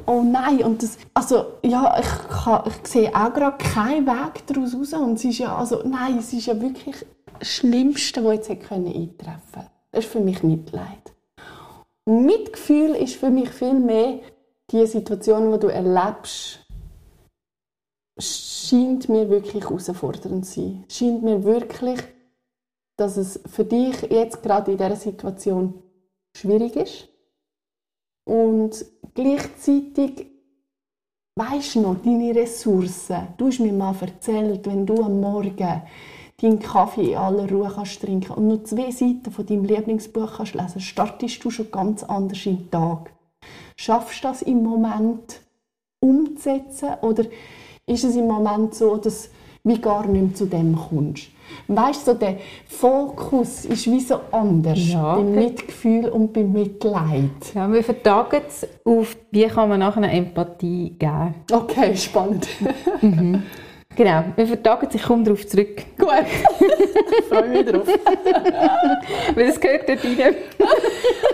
[0.06, 4.74] oh nein, und das, also ja, ich, kann, ich sehe auch gerade keinen Weg daraus
[4.74, 6.96] raus und es ist ja, also nein, es ist ja wirklich
[7.38, 9.70] das Schlimmste, was jetzt eintreffen können.
[9.92, 11.14] Das ist für mich Mitleid.
[12.06, 14.20] Mitgefühl ist für mich viel mehr
[14.70, 16.60] die Situation, die du erlebst,
[18.18, 20.84] scheint mir wirklich herausfordernd zu sein.
[20.88, 22.00] Scheint mir wirklich,
[22.96, 25.82] dass es für dich jetzt gerade in dieser Situation
[26.36, 27.08] schwierig ist.
[28.24, 30.26] Und gleichzeitig
[31.36, 33.28] weißt du noch, deine Ressourcen.
[33.36, 35.82] Du hast mir mal erzählt, wenn du am Morgen
[36.40, 40.54] deinen Kaffee in aller Ruhe kannst trinken und nur zwei Seiten von deinem Lieblingsbuch kannst
[40.54, 43.12] lesen, startest du schon ganz anders in den Tag.
[43.76, 45.40] Schaffst du das im Moment
[46.00, 47.24] umzusetzen oder
[47.86, 49.30] ist es im Moment so, dass du
[49.64, 51.28] wie gar nicht mehr zu dem kommst?
[51.68, 52.36] Weißt du, so der
[52.66, 55.16] Fokus ist wie so anders ja.
[55.16, 57.54] beim Mitgefühl und beim Mitleid.
[57.54, 61.34] Ja, wir vertagen es auf, wie kann man nachher eine Empathie geben.
[61.50, 62.48] Okay, spannend.
[63.00, 63.42] mhm.
[64.00, 65.76] Genau, wir vertagen es, ich komme darauf zurück.
[65.98, 66.08] Gut,
[67.28, 67.86] freue mich drauf.
[69.34, 70.36] Weil es gehört dort rein.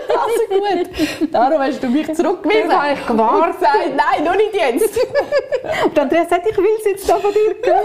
[0.09, 2.65] also gut, darum hast du mich zurückgewiesen.
[2.67, 3.67] Ich habe ich gewartet.
[3.95, 4.99] Nein, noch nicht jetzt.
[5.85, 7.83] Und Andrea sagt, ich will es jetzt von dir hören.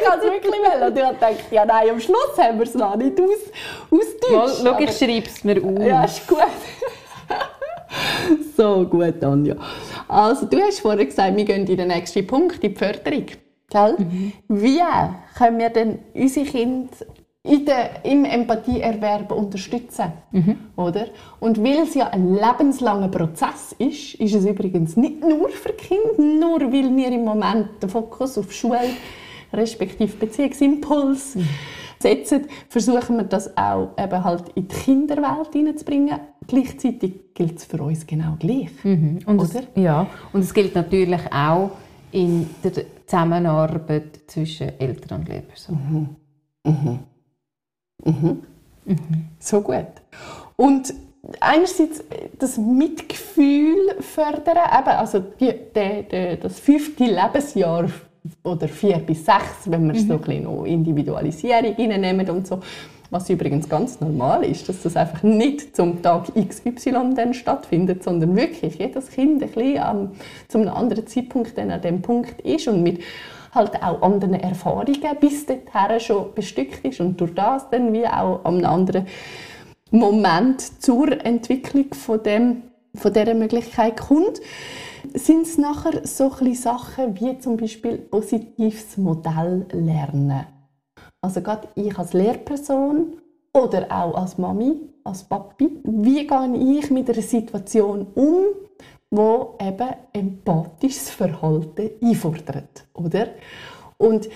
[0.00, 0.86] ich habe es wirklich will.
[0.86, 3.52] Und ich gedacht, ja nein, am Schluss haben wir es noch nicht aus,
[3.90, 4.62] ausdeutscht.
[4.64, 5.86] Schau, ich schreibe es mir auf.
[5.86, 6.38] Ja, ist gut.
[8.56, 9.56] so gut, Anja.
[10.08, 13.26] Also, du hast vorher gesagt, wir gehen in den nächsten Punkt, in die Förderung.
[13.68, 13.96] Gell?
[13.98, 14.32] Mhm.
[14.48, 14.80] Wie
[15.36, 16.88] können wir denn unsere Kinder
[17.42, 20.12] in der, im Empathieerwerb unterstützen?
[20.32, 20.56] Mhm.
[20.76, 21.06] Oder?
[21.40, 26.22] Und weil es ja ein lebenslanger Prozess ist, ist es übrigens nicht nur für Kinder,
[26.22, 28.78] nur weil wir im Moment den Fokus auf Schule
[29.52, 31.48] respektive Beziehungsimpuls mhm.
[31.98, 36.20] setzen, versuchen wir das auch eben halt in die Kinderwelt hineinzubringen.
[36.46, 38.70] Gleichzeitig gilt es für uns genau gleich.
[38.84, 39.18] Mhm.
[39.26, 39.60] Und oder?
[39.60, 41.70] Es, ja, und es gilt natürlich auch
[42.12, 42.72] in der
[43.06, 46.16] Zusammenarbeit zwischen Eltern und Lehrpersonen.
[46.64, 46.72] Mhm.
[46.72, 46.98] Mhm.
[48.04, 48.42] Mhm.
[48.84, 49.28] Mhm.
[49.38, 49.86] So gut.
[50.56, 50.94] Und
[51.40, 52.02] einerseits
[52.38, 57.88] das Mitgefühl fördern, eben, also die, die, die, das fünfte Lebensjahr
[58.42, 60.06] oder vier bis sechs, wenn wir mhm.
[60.06, 62.60] so ein bisschen noch Individualisierung reinnehmen und so,
[63.10, 68.36] was übrigens ganz normal ist, dass das einfach nicht zum Tag XY dann stattfindet, sondern
[68.36, 70.10] wirklich jedes Kind ein bisschen ähm,
[70.48, 73.00] zu einem anderen Zeitpunkt dann an dem Punkt ist und mit
[73.54, 78.44] halt auch anderen Erfahrungen bis dahin schon bestückt ist und durch das dann wie auch
[78.44, 79.06] einem anderen
[79.90, 82.62] Moment zur Entwicklung von, dem,
[82.94, 84.40] von dieser Möglichkeit kommt,
[85.14, 90.46] sind es nachher so Sachen wie zum Beispiel positives Modell lernen.
[91.26, 93.14] Also gerade ich als Lehrperson
[93.52, 98.44] oder auch als Mami, als Papi, wie gehe ich mit einer Situation um,
[99.10, 103.30] wo eben empathisches Verhalten einfordert, oder?
[103.98, 104.28] Und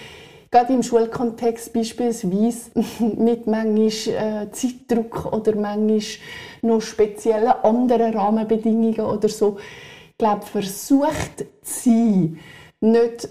[0.50, 2.72] gerade im Schulkontext beispielsweise
[3.16, 6.02] mit manchmal äh, Zeitdruck oder manchmal
[6.62, 9.58] noch speziellen anderen Rahmenbedingungen oder so,
[10.10, 12.36] ich glaube, versucht sie
[12.80, 13.28] nicht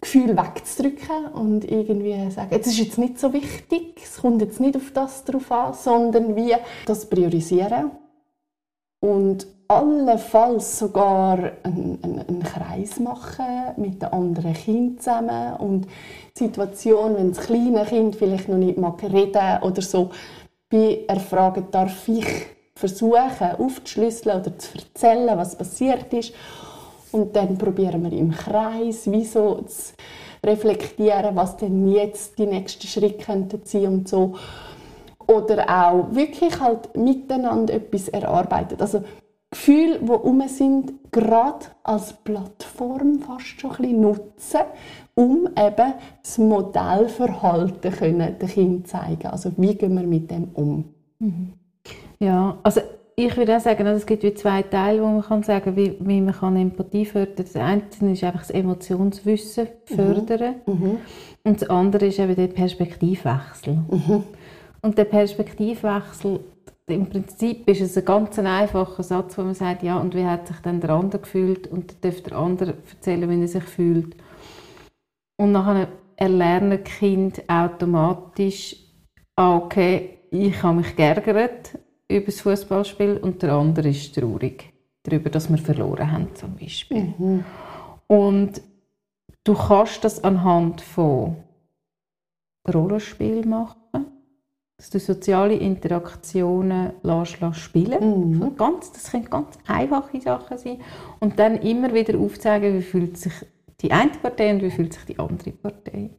[0.00, 4.76] Gefühl wegzudrücken und irgendwie sagen, es ist jetzt nicht so wichtig, es kommt jetzt nicht
[4.76, 6.54] auf das drauf an, sondern wie
[6.86, 7.90] das priorisieren.
[9.00, 13.44] Und allenfalls sogar einen, einen, einen, Kreis machen
[13.76, 15.56] mit den anderen Kindern zusammen.
[15.56, 15.86] Und
[16.36, 20.10] die Situation, wenn das kleine Kind vielleicht noch nicht mag reden oder so,
[20.68, 22.26] bei erfragen, darf ich
[22.74, 26.32] versuchen aufzuschlüsseln oder zu erzählen, was passiert ist
[27.12, 29.92] und dann probieren wir im Kreis, wieso zu
[30.44, 34.34] reflektieren, was denn jetzt die nächsten Schritte könnten sein und so
[35.26, 38.80] oder auch wirklich halt miteinander etwas erarbeiten.
[38.80, 39.02] Also
[39.50, 44.60] Gefühle, die um sind, gerade als Plattform fast schon ein bisschen nutzen,
[45.14, 49.26] um eben das Modellverhalten können den Kindern zeigen.
[49.28, 50.84] Also wie gehen wir mit dem um?
[51.18, 51.52] Mhm.
[52.18, 52.80] Ja, also
[53.18, 56.20] ich würde auch sagen, es gibt wie zwei Teile, wo man kann sagen, wie, wie
[56.20, 57.46] man kann Empathie fördern.
[57.52, 57.82] kann.
[57.88, 60.74] Das eine ist einfach das Emotionswissen fördern mhm.
[60.74, 60.98] Mhm.
[61.44, 63.74] und das andere ist eben der Perspektivwechsel.
[63.74, 64.24] Mhm.
[64.82, 66.40] Und der Perspektivwechsel
[66.88, 70.46] im Prinzip ist es ein ganz einfacher Satz, wo man sagt, ja, und wie hat
[70.46, 71.66] sich dann der andere gefühlt?
[71.66, 74.14] Und dann darf der andere erzählen, wie er sich fühlt.
[75.36, 78.76] Und nachher erlernen Kind automatisch,
[79.36, 85.30] ah, okay, ich habe mich geärgert über das Fußballspiel und der andere ist traurig darüber,
[85.30, 87.14] dass wir verloren haben, zum Beispiel.
[87.18, 87.44] Mhm.
[88.06, 88.60] Und
[89.44, 91.36] du kannst das anhand von
[92.72, 93.76] Rollenspiel machen
[94.78, 98.56] dass du soziale Interaktionen lässt, lässt spielen mhm.
[98.56, 100.80] ganz, Das können ganz einfache Sachen sein.
[101.18, 103.32] Und dann immer wieder aufzeigen, wie fühlt sich
[103.80, 106.10] die eine Partei und wie fühlt sich die andere Partei.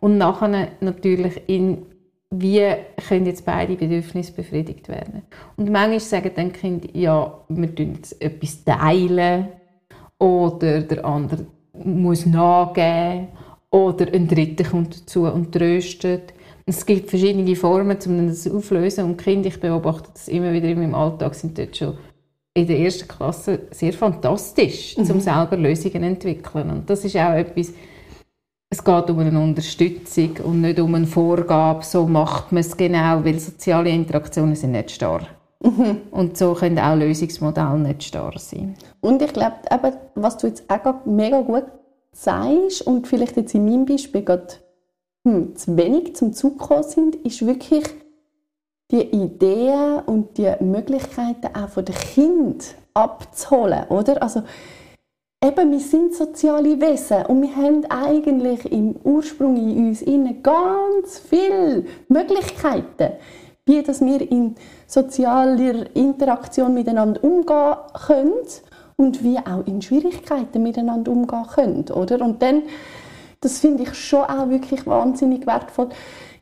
[0.00, 1.86] Und nachher natürlich in
[2.30, 2.64] wie
[3.08, 5.22] können jetzt beide Bedürfnisse befriedigt werden.
[5.56, 9.48] Und manchmal sagen dann die Kinder, ja, wir jetzt etwas teilen
[10.18, 13.28] oder der andere muss nachgeben
[13.70, 16.34] oder ein Dritter kommt dazu und tröstet.
[16.66, 19.04] Es gibt verschiedene Formen, um das aufzulösen.
[19.04, 21.96] Und Kinder, ich beobachte das immer wieder in meinem Alltag, sind dort schon
[22.54, 25.10] in der ersten Klasse sehr fantastisch, mhm.
[25.10, 26.70] um selber Lösungen zu entwickeln.
[26.70, 27.72] Und das ist auch etwas,
[28.72, 33.24] es geht um eine Unterstützung und nicht um eine Vorgabe, so macht man es genau,
[33.24, 35.26] weil soziale Interaktionen sind nicht starr.
[35.60, 36.02] Mhm.
[36.12, 38.76] Und so können auch Lösungsmodelle nicht starr sein.
[39.00, 39.56] Und ich glaube,
[40.14, 41.64] was du jetzt auch mega gut
[42.12, 44.46] sagst und vielleicht jetzt in meinem Beispiel gerade
[45.26, 47.84] hm, zu wenig zum Zug gekommen sind, ist wirklich
[48.92, 52.58] die Ideen und die Möglichkeiten auch von den Kindern
[52.94, 54.22] abzuholen, oder?
[54.22, 54.44] Also
[55.42, 61.18] eben, wir sind soziale Wesen und wir haben eigentlich im Ursprung in uns innen ganz
[61.18, 63.14] viele Möglichkeiten,
[63.66, 67.76] wie dass wir in sozialer Interaktion miteinander umgehen
[68.06, 68.46] können
[68.96, 72.20] und wie auch in Schwierigkeiten miteinander umgehen können, oder?
[72.20, 72.62] Und dann
[73.40, 75.88] das finde ich schon auch wirklich wahnsinnig wertvoll.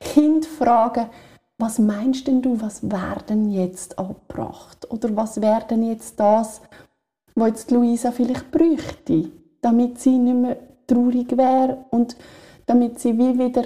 [0.01, 1.07] Kind fragen,
[1.57, 4.91] was meinst denn du, was werden jetzt angebracht?
[4.91, 6.61] Oder was werden jetzt das,
[7.39, 12.17] was jetzt Luisa vielleicht bräuchte, damit sie nicht mehr traurig wäre und
[12.67, 13.65] damit sie wie wieder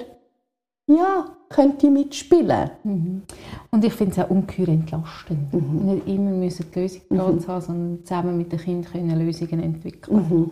[0.86, 2.70] ja, könnte mitspielen.
[2.82, 3.22] Mhm.
[3.70, 5.52] Und ich finde es auch ungeheuer entlastend.
[5.52, 5.86] Mhm.
[5.86, 7.18] Nicht immer müssen die Lösung mhm.
[7.18, 10.26] haben, sondern zusammen mit den Kindern Lösungen entwickeln.
[10.28, 10.50] Mhm.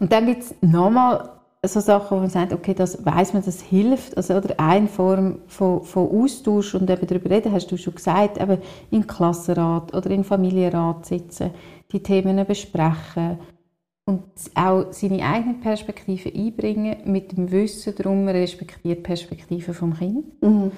[0.00, 1.30] Und dann gibt es nochmal
[1.68, 4.16] so Sachen, wo man sagt, okay, das weiß man, das hilft.
[4.16, 8.40] Also, oder eine Form von, von Austausch und eben darüber reden, hast du schon gesagt,
[8.40, 8.58] eben
[8.90, 11.50] in Klassenrat oder in Familienrat sitzen,
[11.92, 13.38] die Themen besprechen
[14.06, 14.22] und
[14.54, 20.42] auch seine eigene Perspektive einbringen mit dem Wissen darum, respektiert die Perspektive vom Kind.
[20.42, 20.72] Mhm.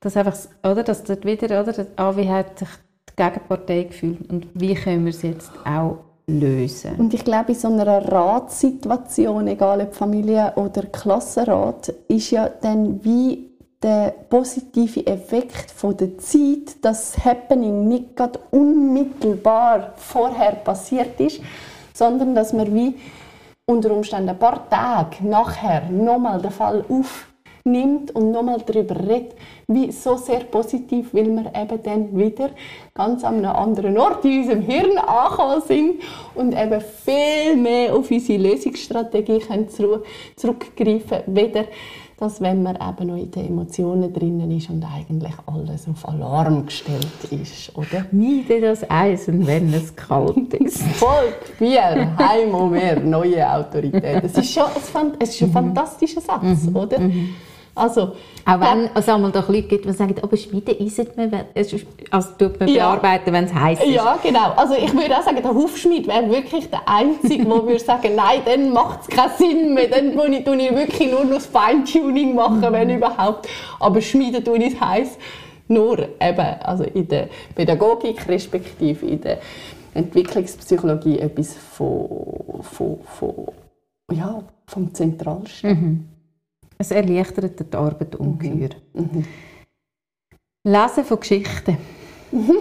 [0.00, 2.68] Das einfach, oder, dass dort wieder, oder, ah, wie hat sich
[3.10, 6.96] die Gegenpartei gefühlt und wie können wir es jetzt auch lösen.
[6.96, 13.04] Und ich glaube, in so einer Ratssituation, egal ob Familie oder Klassenrat, ist ja dann
[13.04, 13.50] wie
[13.82, 18.18] der positive Effekt der Zeit, dass das Happening nicht
[18.50, 21.42] unmittelbar vorher passiert ist,
[21.92, 22.94] sondern dass man wie
[23.66, 27.26] unter Umständen ein paar Tage nachher nochmal den Fall auf
[27.64, 29.34] nimmt und nochmal darüber redet,
[29.68, 32.50] wie so sehr positiv, weil wir eben dann wieder
[32.92, 35.94] ganz an einem anderen Ort in unserem Hirn angekommen sind
[36.34, 41.64] und eben viel mehr auf unsere Lösungsstrategie können zurückgreifen können, weder
[42.16, 46.66] dass wenn man eben noch in den Emotionen drinnen ist und eigentlich alles auf Alarm
[46.66, 48.06] gestellt ist, oder?
[48.12, 50.82] Miede das Eisen, wenn es kalt ist.
[50.82, 54.22] Volk, Bier, Heim mehr, neue Autorität.
[54.22, 55.52] Das ist schon ein, es ist ein mhm.
[55.52, 56.76] fantastischer Satz, mhm.
[56.76, 57.00] oder?
[57.74, 57.82] Mhm.
[57.82, 58.12] Also,
[58.46, 61.32] auch wenn es einmal doch Leute gibt, die sagen, aber Schmiede isst man,
[62.10, 62.90] also tut man ja.
[62.90, 63.90] bearbeiten, wenn es heiß ist.
[63.90, 64.52] Ja, genau.
[64.56, 68.40] Also ich würde auch sagen, der Hufschmied wäre wirklich der Einzige, der würde sagen, nein,
[68.44, 72.34] dann macht es keinen Sinn mehr, dann muss ich, ich wirklich nur noch das Feintuning
[72.34, 73.48] machen, wenn überhaupt.
[73.80, 75.18] Aber Schmieden tue ich heiß
[75.68, 79.38] nur eben also in der Pädagogik respektive in der
[79.94, 83.34] Entwicklungspsychologie etwas von, von, von
[84.12, 85.70] ja, vom Zentralsten.
[85.70, 86.08] Mhm.
[86.78, 88.70] Es erleichtert die Arbeit ungeheuer.
[88.92, 89.02] Mhm.
[89.12, 89.24] mhm.
[90.66, 91.76] Lesen von Geschichten.
[92.32, 92.56] Mhm.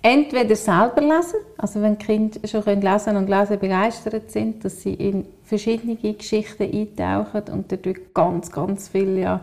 [0.00, 5.24] Entweder selber lesen, also wenn Kinder schon lesen und lesen begeistert sind, dass sie in
[5.42, 9.40] verschiedene Geschichten eintauchen und dadurch ganz, ganz viel ja,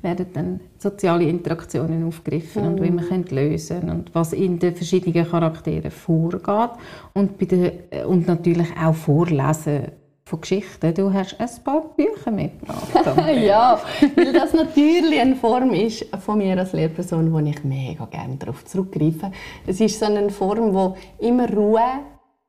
[0.00, 2.68] werden dann soziale Interaktionen aufgegriffen mhm.
[2.68, 6.70] und wie man können lösen und was in den verschiedenen Charakteren vorgeht
[7.12, 9.92] und, bei der, und natürlich auch vorlesen
[10.26, 10.92] von Geschichten.
[10.92, 12.88] Du hast ein paar Bücher mitgebracht.
[13.36, 13.80] ja,
[14.16, 18.64] weil das natürlich eine Form ist von mir als Lehrperson, wo ich mega gerne darauf
[18.64, 19.30] zurückgreife.
[19.68, 22.00] Es ist so eine Form, wo immer Ruhe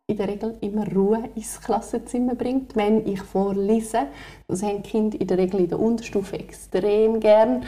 [0.07, 4.07] in der Regel immer Ruhe ins Klassenzimmer bringt, wenn ich vorlese.
[4.47, 7.63] Das haben Kinder in der Regel in der Unterstufe extrem gern.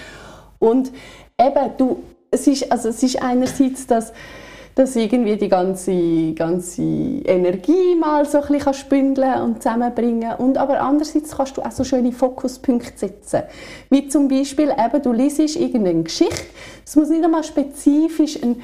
[0.58, 0.92] Und
[1.40, 4.12] eben, du, es ist, also es ist einerseits das,
[4.80, 10.80] dass irgendwie die ganze, ganze Energie mal so ein bisschen spündeln und zusammenbringen und aber
[10.80, 13.42] andererseits kannst du auch so schöne Fokuspunkte setzen.
[13.90, 16.46] Wie zum Beispiel eben, du liest irgendeine Geschichte,
[16.86, 18.62] es muss nicht einmal spezifisch ein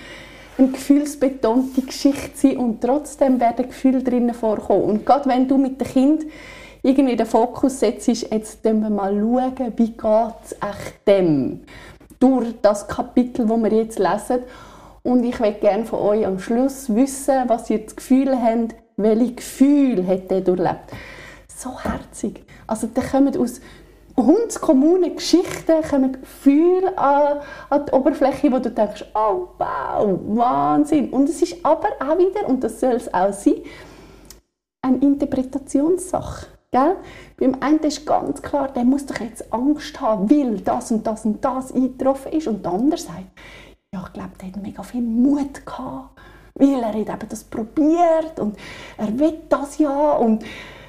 [0.58, 4.84] eine gefühlsbetonte Geschichte sein und trotzdem werden Gefühle drinnen vorkommen.
[4.84, 6.24] Und gerade wenn du mit dem Kind
[6.82, 11.60] irgendwie den Fokus setzt, jetzt wir mal schauen, wie geht es echt dem
[12.22, 14.44] durch das Kapitel, das wir jetzt lesen.
[15.06, 19.36] Und ich möchte gerne von euch am Schluss wissen, was ihr das Gefühl habt, welche
[19.36, 20.92] Gefühle hat er durchlebt.
[21.48, 22.44] So herzig.
[22.66, 23.62] Also da kommen aus
[24.18, 31.12] hundskommunen Geschichten kommen Gefühle an, an die Oberfläche, wo du denkst, oh wow, Wahnsinn.
[31.12, 33.62] Und es ist aber auch wieder, und das soll es auch sein,
[34.82, 36.48] eine Interpretationssache.
[36.72, 36.96] Gell?
[37.38, 41.26] Beim einen ist ganz klar, der muss doch jetzt Angst haben, weil das und das
[41.26, 42.48] und das eingetroffen ist.
[42.48, 43.24] Und der andere sagt,
[43.96, 46.20] ja, ich glaube, der hat mega viel Mut gehabt,
[46.56, 48.58] weil er hat eben das probiert und
[48.98, 50.12] er will das ja.
[50.14, 50.44] Und,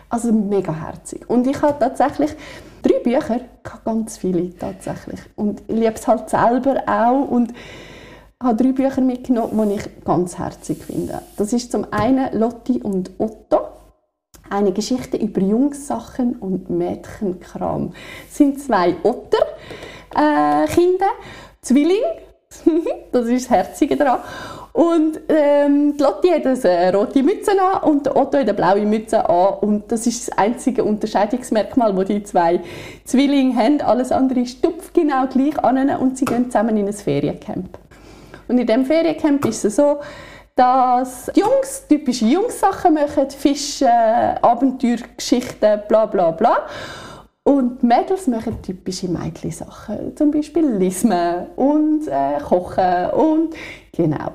[0.08, 1.28] also mega herzig.
[1.28, 2.34] Und ich habe tatsächlich
[2.82, 5.20] drei Bücher, ich habe ganz viele tatsächlich.
[5.36, 7.52] Und ich liebe es halt selber auch und
[8.42, 11.22] habe drei Bücher mitgenommen, die ich ganz herzig finde.
[11.36, 13.60] Das ist zum einen Lotti und Otto.
[14.48, 17.92] Eine Geschichte über Jungssachen und Mädchenkram.
[18.28, 20.66] Es sind zwei Otter-Kinder,
[21.06, 22.25] äh, Zwilling.
[23.12, 24.20] das ist das Herzige daran.
[24.72, 28.84] Und ähm, die Lotti hat eine rote Mütze an und der Otto hat eine blaue
[28.84, 29.54] Mütze an.
[29.60, 32.60] Und das ist das einzige Unterscheidungsmerkmal, das die zwei
[33.04, 33.80] Zwillinge haben.
[33.80, 34.58] Alles andere ist
[34.92, 37.78] genau gleich an und sie gehen zusammen in ein Feriencamp.
[38.48, 39.98] Und in diesem Feriencamp ist es so,
[40.54, 43.88] dass die Jungs typische Jungs-Sachen machen, Fischen,
[44.42, 46.66] Abenteuergeschichten, bla bla bla.
[47.46, 53.54] Und Mädels machen typische Mädchensachen, zum Beispiel Lismen und äh, Kochen und
[53.92, 54.32] genau.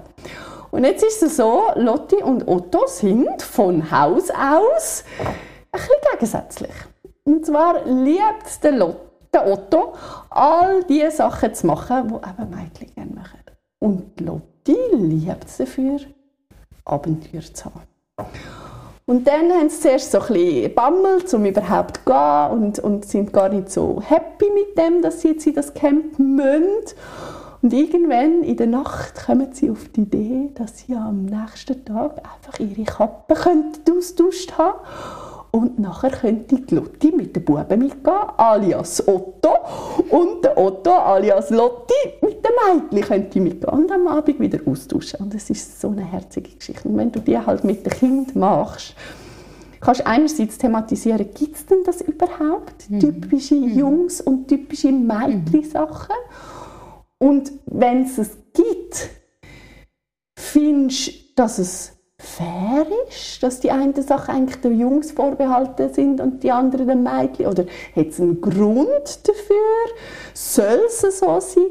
[0.72, 5.34] Und jetzt ist es so, Lotti und Otto sind von Haus aus ein
[5.74, 6.72] bisschen gegensätzlich.
[7.26, 8.96] Und zwar liebt der, Lot,
[9.34, 9.94] der Otto,
[10.30, 13.40] all die Sachen zu machen, die eben Mädchen gerne machen.
[13.80, 16.00] Und Lotti liebt es dafür,
[16.86, 18.32] Abenteuer zu haben.
[19.06, 23.06] Und dann haben sie zuerst so ein bisschen bammelt, um überhaupt zu gehen und, und
[23.06, 26.96] sind gar nicht so happy mit dem, dass sie jetzt in das Camp müssen.
[27.62, 32.18] Und irgendwann in der Nacht kommen sie auf die Idee, dass sie am nächsten Tag
[32.18, 33.66] einfach ihre Kappen
[33.98, 34.80] austauscht haben
[35.52, 39.50] und nachher könnte die Lotti mit den Buben mitgehen, alias Otto.
[40.10, 42.52] Und der Otto, alias Lotti, mit den
[42.90, 43.74] Mädchen könnte mitgehen.
[43.74, 45.20] Und am Abend wieder austauschen.
[45.20, 46.88] Und es ist so eine herzige Geschichte.
[46.88, 48.96] Und wenn du die halt mit den Kindern machst,
[49.82, 52.90] kannst du einerseits thematisieren, gibt es denn das überhaupt?
[52.90, 53.00] Mhm.
[53.02, 53.78] Typische mhm.
[53.78, 56.16] Jungs- und typische Mädchen-Sachen.
[57.18, 59.10] Und wenn es es gibt,
[60.40, 66.22] findest du, dass es fair ist, dass die einen Sachen eigentlich den Jungs vorbehalten sind
[66.22, 67.48] und die anderen den Mädchen?
[67.48, 69.96] Oder hat es einen Grund dafür?
[70.34, 71.64] Soll es so sein?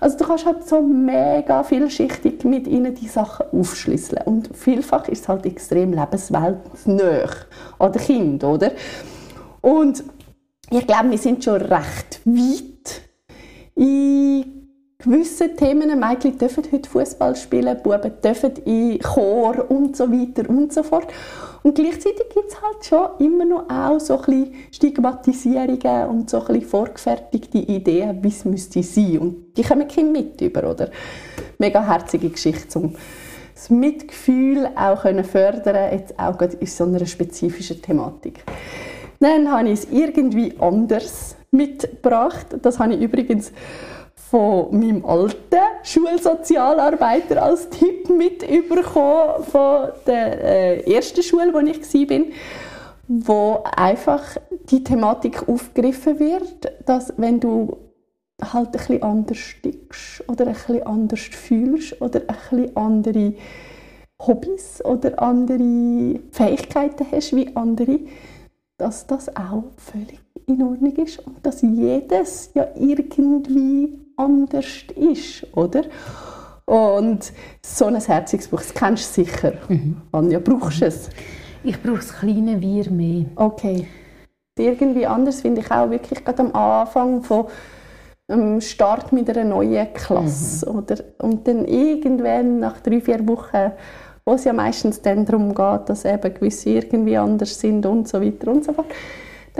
[0.00, 4.22] Also du kannst halt so mega vielschichtig mit ihnen die Sachen aufschlüsseln.
[4.24, 7.30] Und vielfach ist es halt extrem lebensweltnah
[7.78, 8.72] an den Kind, oder?
[9.60, 10.02] Und
[10.70, 13.02] ich glaube, wir sind schon recht weit
[13.74, 14.59] in
[15.02, 15.98] gewissen Themen.
[15.98, 21.08] Mädchen dürfen heute Fußball spielen, Buben dürfen in Chor und so weiter und so fort.
[21.62, 26.40] Und gleichzeitig gibt es halt schon immer noch auch so ein bisschen Stigmatisierungen und so
[26.40, 29.18] ein bisschen vorgefertigte Ideen, wie es müsste sein.
[29.18, 30.90] Und die kommen Kind mit über, oder?
[31.58, 32.94] Mega herzige Geschichte, um
[33.54, 38.42] das Mitgefühl auch können fördern jetzt auch in so einer spezifischen Thematik.
[39.18, 42.46] Dann habe ich es irgendwie anders mitgebracht.
[42.62, 43.52] Das habe ich übrigens
[44.30, 50.44] von meinem alten Schulsozialarbeiter als Tipp mitbekommen von der
[50.84, 52.26] äh, ersten Schule, wo ich war,
[53.08, 54.36] wo einfach
[54.70, 57.76] die Thematik aufgegriffen wird, dass wenn du
[58.40, 63.34] halt ein bisschen anders stickst oder ein bisschen anders fühlst oder ein bisschen andere
[64.24, 67.98] Hobbys oder andere Fähigkeiten hast wie andere,
[68.76, 74.66] dass das auch völlig in Ordnung ist und dass jedes ja irgendwie anders
[74.96, 75.84] ist, oder?
[76.66, 77.32] Und
[77.64, 79.54] so ein herziges Buch, das kennst du sicher.
[79.68, 80.02] Mhm.
[80.12, 81.10] Anja, brauchst du es?
[81.64, 83.26] Ich brauche das kleine Wir mehr.
[83.34, 83.86] Okay.
[84.58, 87.46] Irgendwie anders finde ich auch wirklich gerade am Anfang von
[88.30, 90.70] dem Start mit einer neuen Klasse.
[90.70, 90.78] Mhm.
[90.78, 90.96] Oder?
[91.18, 93.72] Und dann irgendwann nach drei, vier Wochen,
[94.24, 98.20] wo es ja meistens dann darum geht, dass eben gewisse irgendwie anders sind und so
[98.20, 98.86] weiter und so fort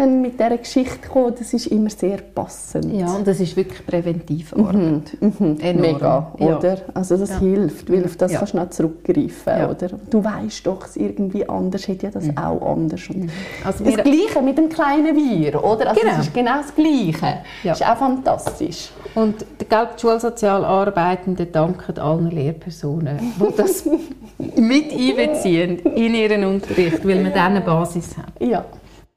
[0.01, 2.93] dann mit dieser Geschichte kommen, das ist immer sehr passend.
[2.93, 6.75] Ja, und das ist wirklich präventiv mhm, mhm, Mega, oder?
[6.75, 6.83] Ja.
[6.95, 7.39] Also das ja.
[7.39, 8.39] hilft, weil auf das ja.
[8.39, 9.89] kannst du noch zurückgreifen, oder?
[10.11, 12.39] Du weißt doch, es irgendwie anders hätte ja das mhm.
[12.39, 13.09] auch anders.
[13.09, 13.29] Mhm.
[13.65, 15.91] also das Gleiche mit dem kleinen Wir, oder?
[15.91, 16.15] Also genau.
[16.15, 17.39] es ist genau das Gleiche.
[17.65, 18.91] Das ist auch fantastisch.
[19.15, 23.85] Und die Schulsozialarbeitenden danken allen Lehrpersonen, die das
[24.57, 28.41] mit einbeziehen in ihren Unterricht, weil man dann eine Basis hat.
[28.41, 28.65] Ja.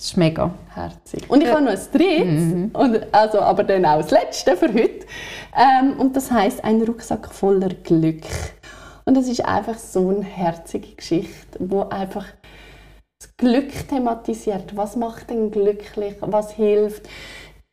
[0.03, 0.53] Das ist mega.
[0.73, 1.29] Herzig.
[1.29, 2.71] Und ich habe noch ein drittes, mhm.
[2.73, 5.05] und also, aber dann auch das letzte für heute.
[5.55, 8.25] Ähm, und das heißt ein Rucksack voller Glück.
[9.05, 12.25] Und das ist einfach so eine herzige Geschichte, wo einfach
[13.17, 14.75] das Glück thematisiert.
[14.75, 16.15] Was macht denn glücklich?
[16.19, 17.07] Was hilft?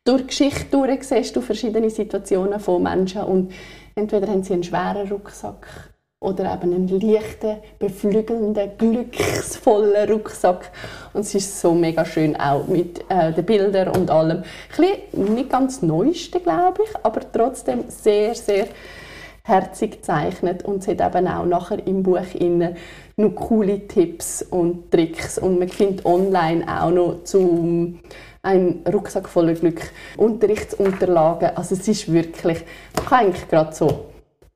[0.05, 3.51] Durch Geschichte durch siehst du verschiedene Situationen von Menschen und
[3.93, 5.90] entweder haben sie einen schweren Rucksack
[6.21, 10.71] oder eben einen leichten, beflügelnden, glücksvollen Rucksack.
[11.13, 14.43] Und es ist so mega schön, auch mit äh, den Bildern und allem.
[14.77, 18.67] Ein nicht ganz neueste, glaube ich, aber trotzdem sehr, sehr
[19.43, 22.77] herzig gezeichnet und es hat eben auch nachher im Buch innen
[23.17, 27.99] noch coole Tipps und Tricks und man findet online auch noch zum
[28.43, 29.81] ein Rucksack voller Glück
[30.17, 32.63] Unterrichtsunterlagen also es ist wirklich
[32.95, 34.05] man kann eigentlich gerade so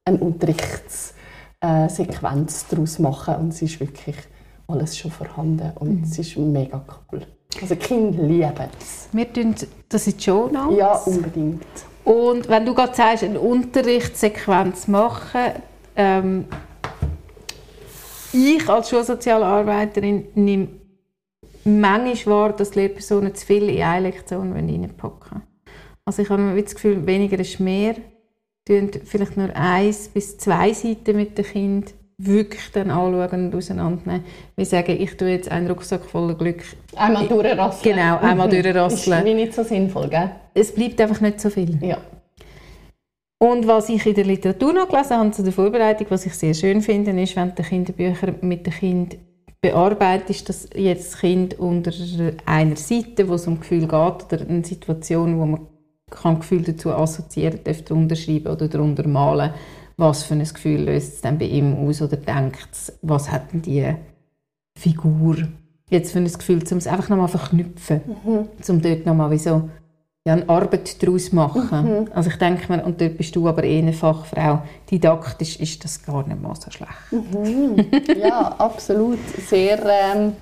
[0.06, 1.15] ein Unterrichts
[1.66, 4.16] äh, Sequenz daraus machen und es ist wirklich
[4.68, 6.04] alles schon vorhanden und mhm.
[6.04, 7.22] es ist mega cool.
[7.62, 9.08] Also Kinder lieben es.
[9.12, 9.56] Wir tun
[9.90, 10.78] das in die Show Notes.
[10.78, 11.66] Ja, unbedingt.
[12.04, 15.54] Und wenn du gerade sagst, eine Unterrichtssequenz machen,
[15.96, 16.46] ähm,
[18.34, 20.68] ich als Schulsozialarbeiterin nehme
[21.64, 25.42] manchmal wahr, dass Lehrpersonen zu viel in eine Lektion reinpacken
[26.04, 27.96] Also ich habe das Gefühl, weniger ist mehr
[28.68, 34.24] vielleicht nur eins bis zwei Seiten mit dem Kind wirklich dann anschauen und auseinandernehmen.
[34.56, 36.64] Wir sagen, ich tue jetzt einen Rucksack voller Glück.
[36.96, 37.96] Einmal durchrasseln.
[37.96, 38.52] Genau, einmal mhm.
[38.52, 39.20] durchrasseln.
[39.20, 40.32] Ist wie nicht so sinnvoll, gell?
[40.54, 41.78] Es bleibt einfach nicht so viel.
[41.82, 41.98] Ja.
[43.38, 46.54] Und was ich in der Literatur noch gelesen habe zu der Vorbereitung, was ich sehr
[46.54, 49.18] schön finde, ist, wenn du Kinderbücher mit dem Kind
[49.62, 51.92] bearbeitest, dass jetzt das Kind unter
[52.46, 55.68] einer Seite, wo es um Gefühl geht, oder eine Situation, wo man
[56.10, 59.52] kann Gefühl dazu assoziieren, darf unterschreiben oder darunter malen,
[59.98, 63.54] was für ein Gefühl löst es dann bei ihm aus oder denkt es, was hat
[63.54, 63.96] denn die
[64.78, 65.38] Figur
[65.90, 68.48] jetzt für ein Gefühl, um es einfach nochmal verknüpfen, mhm.
[68.68, 69.70] um dort nochmal wie so
[70.28, 71.70] ja, eine Arbeit daraus machen.
[71.72, 72.08] Mhm.
[72.14, 76.04] Also ich denke mir, und dort bist du aber eh eine Fachfrau, didaktisch ist das
[76.04, 76.92] gar nicht mal so schlecht.
[77.12, 77.86] Mhm.
[78.20, 79.20] Ja, absolut.
[79.48, 80.34] Sehr, ähm,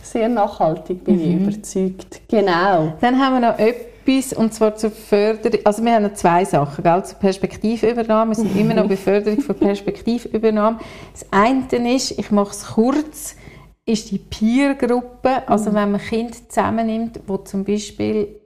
[0.00, 1.48] sehr nachhaltig bin ich mhm.
[1.48, 2.20] überzeugt.
[2.28, 2.94] Genau.
[3.00, 6.82] Dann haben wir noch etwas, etwas, und zwar zur Förderung, also wir haben zwei Sachen,
[6.82, 10.78] gell, zur Perspektivübernahme, wir sind immer noch bei Förderung von Perspektivübernahme.
[11.12, 13.36] Das eine ist, ich mache es kurz,
[13.84, 18.40] ist die Peer-Gruppe, also wenn man Kinder zusammennimmt, wo zum Beispiel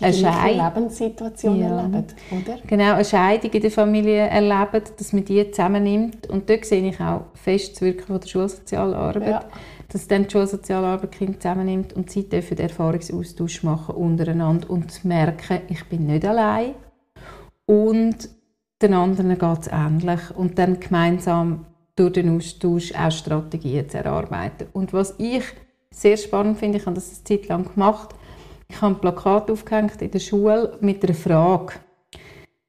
[0.00, 1.76] eine Scheidung, Lebenssituation ja.
[1.78, 2.58] erleben, oder?
[2.66, 6.28] Genau, eine Scheidung in der Familie erleben, dass man die zusammennimmt.
[6.28, 9.28] Und dort sehe ich auch fest das Wirken von der Schulsozialarbeit.
[9.28, 9.44] Ja
[9.90, 15.60] dass dann die Schulsozialarbeit Kinder zusammennimmt und sie dürfen den Erfahrungsaustausch machen untereinander und merken,
[15.68, 16.74] ich bin nicht allein
[17.66, 18.28] und
[18.80, 21.66] den anderen geht es ähnlich und dann gemeinsam
[21.96, 24.68] durch den Austausch auch Strategien zu erarbeiten.
[24.72, 25.42] Und was ich
[25.90, 28.14] sehr spannend finde, ich habe das eine Zeit lang gemacht,
[28.68, 31.74] ich habe ein Plakat aufgehängt in der Schule mit einer Frage.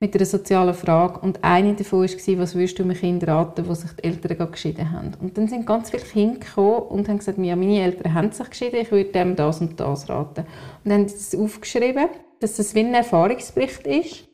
[0.02, 3.74] Mit einer sozialen Frage und eine davon war, was würdest du einem Kind raten, wo
[3.74, 5.12] sich die Eltern geschieden haben.
[5.20, 8.50] Und dann sind ganz viele Kinder gekommen und haben gesagt, ja, meine Eltern haben sich
[8.50, 10.46] geschieden, ich würde dem das und das raten.
[10.84, 12.08] Und dann haben sie das aufgeschrieben,
[12.40, 14.30] dass das wie ein Erfahrungsbericht ist.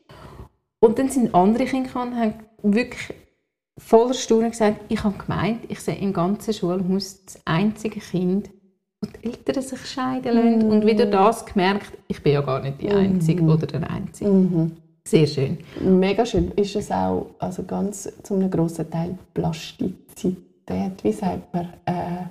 [0.78, 3.14] Und dann sind andere Kinder gekommen und haben wirklich
[3.76, 8.50] voller Staunen gesagt, ich habe gemeint, ich sehe im ganzen Schulhaus das einzige Kind,
[9.00, 10.68] wo die Eltern sich scheiden lassen.
[10.68, 10.70] Mm.
[10.70, 13.48] Und wieder das gemerkt, ich bin ja gar nicht die Einzige mm.
[13.50, 14.30] oder der Einzige.
[14.30, 14.76] Mm
[15.06, 15.58] Sehr schön.
[15.80, 16.50] Mega schön.
[16.56, 21.72] Ist es auch also ganz zu einem grossen Teil Plastizität, wie sagt man?
[21.84, 22.24] Äh,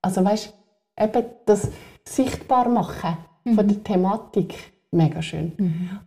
[0.00, 0.54] also weißt
[1.00, 1.68] eben das
[2.04, 3.68] sichtbar machen von mhm.
[3.68, 4.54] der Thematik.
[4.92, 5.52] Mega schön.
[5.56, 5.98] Mhm.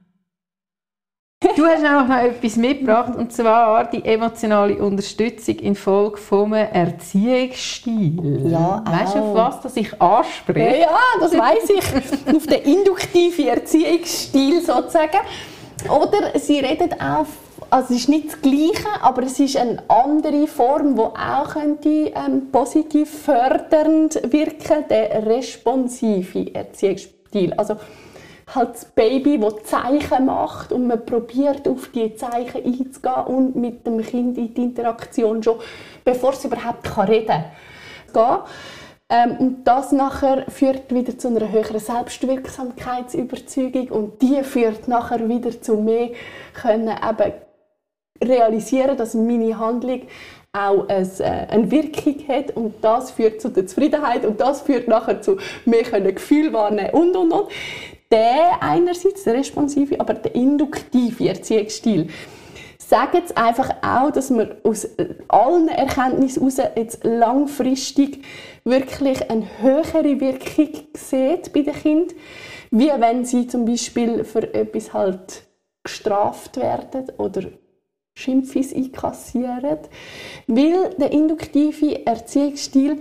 [1.57, 8.49] Du hast auch noch etwas mitgebracht, und zwar die emotionale Unterstützung in Folge vom Erziehungsstil.
[8.49, 10.80] Ja, Weißt du, auf was das ich anspreche?
[10.80, 12.34] Ja, das weiß ich.
[12.34, 15.17] auf den induktiven Erziehungsstil sozusagen.
[15.89, 17.25] Oder sie redet auch
[17.73, 21.89] also es ist nicht das Gleiche, aber es ist eine andere Form, die auch könnte,
[21.89, 27.53] ähm, positiv fördernd wirken, der responsive Erziehungsstil.
[27.53, 27.77] Also
[28.53, 33.88] halt das Baby, das Zeichen macht und man probiert auf die Zeichen einzugehen und mit
[33.88, 35.57] dem Kind in die Interaktion schon,
[36.03, 37.45] bevor es überhaupt reden
[38.13, 38.41] kann.
[39.14, 45.61] Ähm, und das nachher führt wieder zu einer höheren Selbstwirksamkeitsüberzeugung und die führt nachher wieder
[45.61, 46.09] zu mehr
[46.53, 47.34] können eben
[48.24, 50.01] realisieren, dass meine Handlung
[50.51, 52.55] auch eine, äh, eine Wirkung hat.
[52.55, 56.89] Und das führt zu der Zufriedenheit und das führt nachher zu mehr können Gefühl wahrnehmen
[56.93, 57.49] und und und.
[58.11, 62.09] Der einerseits, der responsive, aber der induktive Erziehungsstil,
[62.93, 64.87] sagen jetzt einfach auch, dass man aus
[65.27, 68.23] allen Erkenntnissen heraus jetzt langfristig
[68.65, 72.15] wirklich eine höhere Wirkung sieht bei den Kindern,
[72.69, 75.41] wie wenn sie zum Beispiel für etwas halt
[75.83, 77.41] gestraft werden oder
[78.15, 79.79] Schimpfis einkassieren.
[80.45, 82.99] Weil der induktive Erziehungsstil,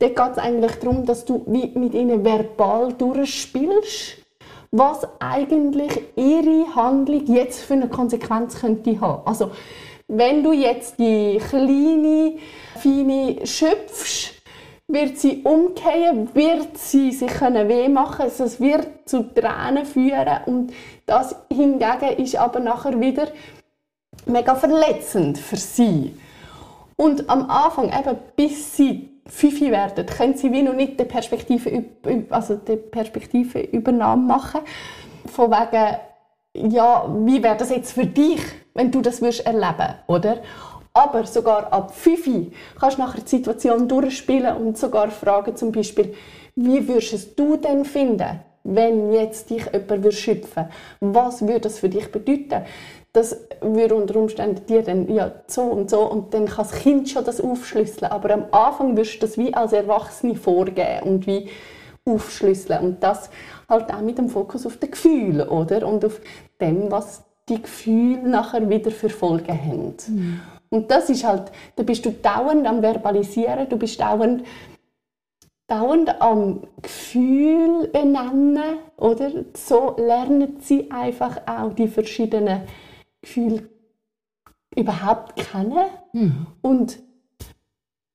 [0.00, 4.16] da geht es eigentlich darum, dass du mit ihnen verbal durchspielst
[4.70, 9.26] was eigentlich ihre Handlung jetzt für eine Konsequenz könnte haben.
[9.26, 9.50] Also,
[10.08, 12.34] wenn du jetzt die kleine,
[12.76, 14.34] feine schöpfst,
[14.90, 20.72] wird sie umkehren, wird sie sich weh machen, also es wird zu Tränen führen und
[21.04, 23.28] das hingegen ist aber nachher wieder
[24.24, 26.18] mega verletzend für sie.
[26.96, 31.84] Und am Anfang, eben bis sie fünf werden, können sie wie noch nicht die Perspektive,
[32.30, 34.60] also die Perspektiveübernahme machen.
[35.26, 38.40] Von wegen, ja, wie wäre das jetzt für dich,
[38.74, 40.38] wenn du das würdest erleben, oder?
[40.94, 46.14] Aber sogar ab 5 kannst du nachher die Situation durchspielen und sogar fragen zum Beispiel,
[46.56, 50.68] wie würdest du denn finden, wenn jetzt dich jemand schöpfen
[51.00, 51.14] würde?
[51.14, 52.64] Was würde das für dich bedeuten?
[53.18, 57.08] Das würde unter Umständen dir dann ja so und so und dann kann das Kind
[57.08, 58.12] schon das aufschlüsseln.
[58.12, 61.48] Aber am Anfang wirst du das wie als Erwachsene vorgeben und wie
[62.04, 63.28] aufschlüsseln und das
[63.68, 66.20] halt auch mit dem Fokus auf den Gefühlen oder und auf
[66.60, 69.94] dem, was die Gefühle nachher wieder für Folgen haben.
[70.06, 70.40] Mhm.
[70.70, 74.44] Und das ist halt, da bist du dauernd am Verbalisieren, du bist dauernd
[75.66, 79.30] dauernd am Gefühl benennen, oder?
[79.54, 82.62] So lernen sie einfach auch die verschiedenen
[83.20, 83.68] Gefühl
[84.76, 85.86] überhaupt kennen.
[86.12, 86.46] Mhm.
[86.62, 86.98] Und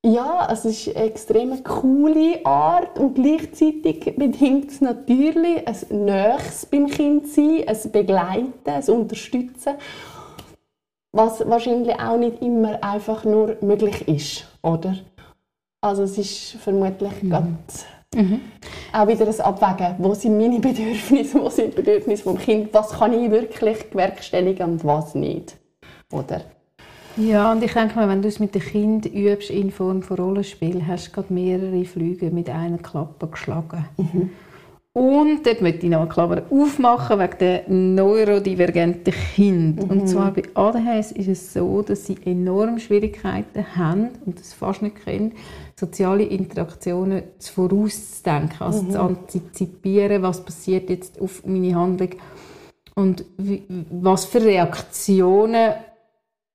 [0.05, 6.87] ja, es ist eine extrem coole Art und gleichzeitig bedingt es natürlich ein Nächs beim
[6.87, 9.75] Kind sein, ein Begleiten, ein Unterstützen,
[11.13, 14.95] was wahrscheinlich auch nicht immer einfach nur möglich ist, oder?
[15.79, 17.29] Also es ist vermutlich mhm.
[17.29, 17.85] ganz
[18.15, 18.41] Mhm.
[18.91, 22.91] Auch wieder ein Abwägen, wo sind meine Bedürfnisse, wo sind die Bedürfnisse des Kindes, was
[22.91, 25.57] kann ich wirklich bewerkstelligen und was nicht.
[26.11, 26.41] Oder?
[27.15, 30.17] Ja, und ich denke mal, wenn du es mit dem Kind übst in Form von
[30.17, 33.85] Rollenspiel, hast du gerade mehrere Flüge mit einer Klappe geschlagen.
[33.97, 34.31] Mhm.
[34.95, 39.85] Und dort möchte ich noch eine Klammer aufmachen wegen der neurodivergenten Kinder.
[39.85, 39.89] Mhm.
[39.89, 44.83] Und zwar bei ADHS ist es so, dass sie enorm Schwierigkeiten haben und das fast
[44.83, 45.33] nicht können,
[45.75, 48.91] soziale Interaktionen vorauszudenken, also mhm.
[48.91, 52.11] zu antizipieren, was passiert jetzt auf meine Handlung
[52.93, 55.73] und wie, was für Reaktionen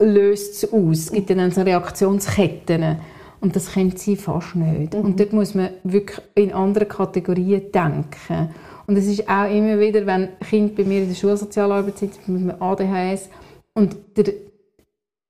[0.00, 0.98] löst es aus.
[1.06, 2.98] Es gibt dann so Reaktionsketten
[3.40, 4.94] und das kennt sie fast nicht.
[4.94, 5.00] Mhm.
[5.00, 8.50] Und dort muss man wirklich in andere Kategorien denken.
[8.86, 12.50] Und es ist auch immer wieder, wenn Kind bei mir in der Schulsozialarbeit sind, mit
[12.50, 13.28] einem ADHS
[13.74, 14.32] und der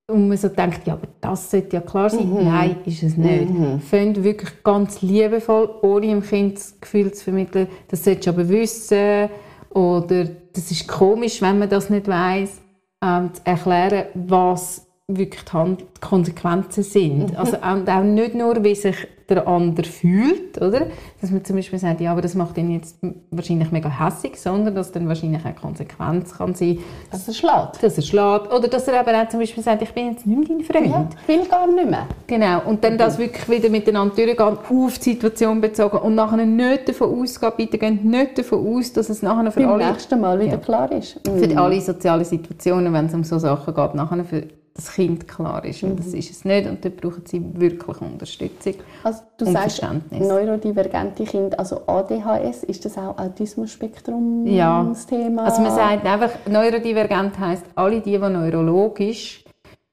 [0.07, 2.27] und man so denkt, ja, aber das sollte ja klar sein.
[2.27, 2.45] Mhm.
[2.45, 3.47] Nein, ist es nicht.
[3.47, 3.79] Mhm.
[3.79, 8.49] Fängt wirklich ganz liebevoll, ohne dem Kind das Gefühl zu vermitteln, das solltest du aber
[8.49, 9.29] wissen.
[9.69, 12.59] Oder das ist komisch, wenn man das nicht weiß.
[13.03, 14.85] ähm, zu erklären, was
[15.17, 17.37] wirklich die, Konsequenzen sind.
[17.37, 18.95] Also und auch nicht nur, wie sich
[19.27, 20.87] der andere fühlt, oder?
[21.21, 22.97] Dass man zum Beispiel sagt, ja, aber das macht ihn jetzt
[23.29, 26.79] wahrscheinlich mega hässig, sondern dass dann wahrscheinlich eine Konsequenz kann sein,
[27.11, 27.83] Dass er schlägt.
[27.83, 30.49] dass er schlägt oder dass er aber auch zum Beispiel sagt, ich bin jetzt nicht
[30.49, 31.13] mehr dein Freund.
[31.13, 32.07] Ja, ich will gar nicht mehr.
[32.25, 36.89] Genau, und dann das wirklich wieder miteinander durchgehen, auf die Situation bezogen und nachher nicht
[36.89, 40.39] davon ausgehen, bitte geht nicht davon aus, dass es nachher für Beim alle, nächsten Mal
[40.39, 40.57] wieder Ja.
[40.57, 41.19] klar ist.
[41.23, 44.43] für die alle sozialen Situationen, wenn es um so Sachen geht, nachher für
[44.73, 45.83] das Kind klar ist.
[45.83, 45.97] Und Mhm.
[45.97, 48.75] das ist es nicht und dort brauchen sie wirklich Unterstützung.
[49.03, 50.27] Also, du Und sagst Verständnis.
[50.27, 54.89] neurodivergente Kinder, also ADHS, ist das auch Autismus-Spektrum Ja.
[55.09, 55.45] Thema?
[55.45, 59.43] Also man sagt einfach, neurodivergent heisst, alle die, die neurologisch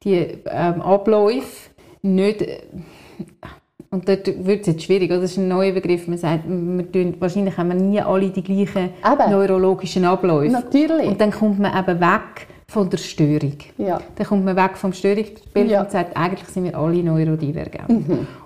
[0.05, 0.15] die
[0.47, 1.71] ähm, Abläufe
[2.03, 2.43] nicht...
[2.43, 2.61] äh,
[3.91, 5.21] Und dort wird es jetzt schwierig, oder?
[5.23, 6.07] das ist ein neuer Begriff.
[6.09, 9.31] Man sagt, wir tun, wahrscheinlich haben wir nie alle die gleichen Eben.
[9.31, 10.53] neurologischen Abläufe.
[10.53, 11.07] Natürlich.
[11.09, 13.55] Und dann kommt man eben weg von der Störung.
[13.79, 14.01] ja.
[14.17, 15.79] Dann kommt man weg vom Störungsbild Ja.
[15.81, 15.85] Mhm.
[15.87, 17.89] und sagt, eigentlich sind wir alle neurodivergent.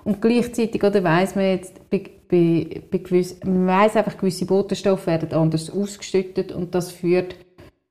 [0.03, 5.07] Und gleichzeitig oder weiss man jetzt, bei, bei, bei gewiss, man weiss einfach, gewisse Botenstoffe
[5.07, 7.35] werden anders ausgeschüttet und das führt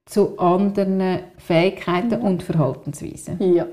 [0.06, 3.36] zu anderen Fähigkeiten und Verhaltensweisen.
[3.54, 3.66] ja.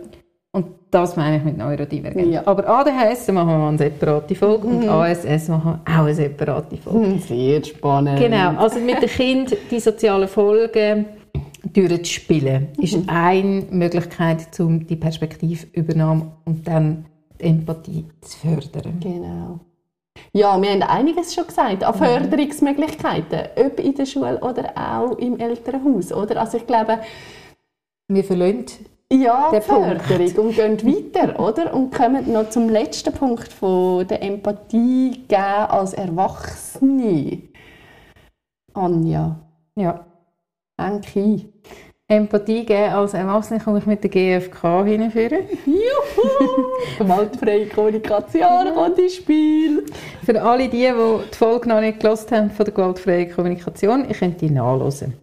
[0.54, 2.34] Und das meine ich mit neurodivergent.
[2.34, 2.42] Ja.
[2.48, 4.78] Aber ADHS machen wir eine separate Folge Mhm.
[4.78, 7.06] und ASS machen wir auch eine separate Folge.
[7.06, 8.18] Hm, Sehr spannend.
[8.20, 11.06] Genau, also mit dem Kind die sozialen Folgen
[11.74, 13.04] durchzuspielen, ist Mhm.
[13.08, 17.06] eine Möglichkeit, um die Perspektivübernahme und dann
[17.40, 19.00] die Empathie zu fördern.
[19.00, 19.60] Genau.
[20.34, 25.40] Ja, wir haben einiges schon gesagt an Förderungsmöglichkeiten, ob in der Schule oder auch im
[25.40, 26.42] Elternhaus, oder?
[26.42, 27.00] Also ich glaube,
[28.10, 28.66] Wir verlassen
[29.12, 31.74] ja, Der Förderung und gehen weiter, oder?
[31.74, 37.44] Und kommen noch zum letzten Punkt von der Empathie geben als Erwachsene.
[38.74, 39.40] Anja,
[39.76, 40.06] ja,
[40.78, 41.52] Enki.
[42.10, 45.42] Empathie geben als Erwachsene komme ich mit der GfK hinführen.
[46.98, 49.86] Gewaltfreie Kommunikation kommt ins Spiel.
[50.24, 54.20] Für alle die, die die Folge noch nicht gelesen haben von der gewaltfreien Kommunikation, ich
[54.20, 55.16] könnte die nachlesen.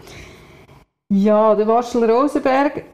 [1.09, 2.85] Ja, der Marshall Rosenberg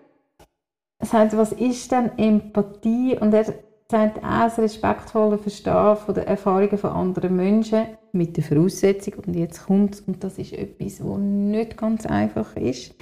[1.02, 3.16] sagt, was ist denn Empathie?
[3.18, 8.44] Und er sagt auch das respektvolle Verstehen von den Erfahrungen von anderen Menschen mit der
[8.44, 12.94] Voraussetzung, und jetzt kommt es, und das ist etwas, was nicht ganz einfach ist,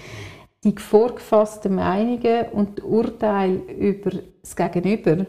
[0.64, 5.26] die vorgefassten Meinungen und Urteile über das Gegenüber,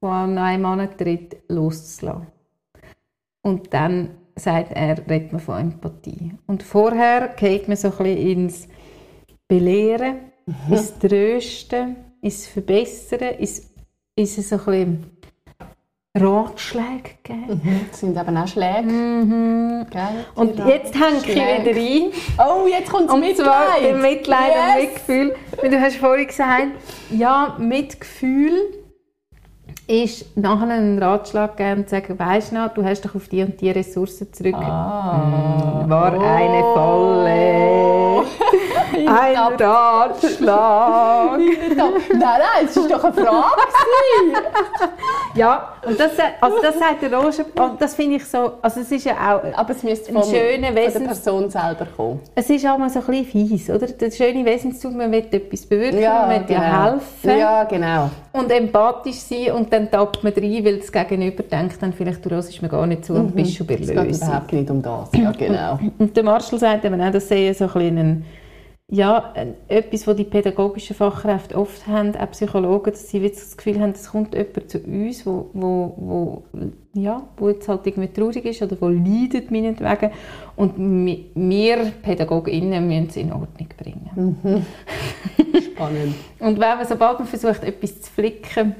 [0.00, 2.26] das an einem antritt, loszulassen.
[3.42, 6.34] Und dann sagt er, redet man von Empathie.
[6.46, 8.68] Und vorher geht man so ein bisschen ins
[9.48, 10.16] Belehren,
[10.70, 13.70] ins Trösten, ins Verbessern, ins,
[14.14, 15.17] ins so ein bisschen
[16.16, 17.86] Ratschläge geben.
[17.90, 18.82] Das sind eben auch Schläge.
[18.82, 19.86] Mhm.
[19.90, 20.02] Gell?
[20.34, 22.12] Und Die jetzt hänge ich wieder rein.
[22.48, 23.46] Oh, jetzt kommt das Und Mitleid.
[23.46, 24.58] zwar Mitleid Yes.
[24.76, 25.36] und Mitgefühl.
[25.60, 26.66] Weil du hast vorhin gesagt,
[27.10, 28.52] ja, Mitgefühl
[29.86, 33.42] ist nachher einen Ratschlag geben und sagen, weisst du noch, du hast doch auf die
[33.42, 34.54] und die Ressourcen zurück.
[34.56, 35.84] Ah.
[35.86, 36.74] War eine Oh.
[36.74, 38.24] Falle.
[39.06, 41.38] Ein Ratschlag.
[41.38, 43.62] nein, nein, es war doch eine Frage.
[45.34, 48.90] Ja, und das, also das sagt der Roger, und das finde ich so, also es
[48.90, 52.20] ist ja auch, Aber es müsste Ein von, schöner von der Person selber kommen.
[52.34, 53.86] es ist auch mal so ein bisschen fies, oder?
[53.86, 56.92] Der schöne Wesenszug, man will etwas bewirken, man will ja genau.
[56.92, 57.38] helfen.
[57.38, 58.10] Ja, genau.
[58.32, 62.30] und empathisch sein und dann tappt man rein, weil das Gegenüber denkt dann vielleicht, du
[62.30, 64.28] hörst mir gar nicht zu und bist schon bei Es der geht Lösung.
[64.28, 65.08] überhaupt nicht um das.
[65.12, 65.78] Ja, genau.
[65.98, 68.24] Und der Marshall sagt eben auch, das sei so ein bisschen ein,
[68.90, 69.34] ja,
[69.68, 74.08] etwas, was die pädagogischen Fachkräfte oft haben, auch Psychologen, dass sie das Gefühl haben, es
[74.10, 76.42] kommt jemand zu uns, wo, wo, wo,
[76.94, 80.10] ja, wo jetzt halt irgendwie traurig ist oder wo leidet meinetwegen
[80.56, 84.36] und wir PädagogInnen müssen es in Ordnung bringen.
[85.62, 86.14] Spannend.
[86.38, 88.74] Und wenn man, sobald man versucht, etwas zu flicken,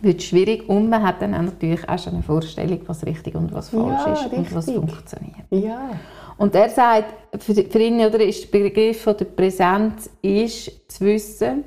[0.00, 3.52] wird schwierig und man hat dann auch natürlich auch schon eine Vorstellung, was richtig und
[3.52, 4.84] was falsch Ja, ist und was richtig.
[4.84, 5.46] funktioniert.
[5.50, 5.90] Ja.
[6.38, 7.12] Und er sagt,
[7.42, 11.64] für, für ihn oder, ist der Begriff von der Präsenz ist zu wissen,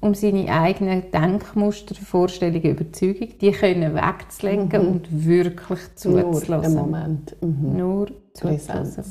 [0.00, 6.74] um seine eigenen Denkmuster, Vorstellungen, Überzeugungen, die können wegzulenken und wirklich Nur zuzulassen.
[6.76, 7.36] Moment.
[7.40, 7.76] Mhm.
[7.76, 9.04] Nur zuzulassen.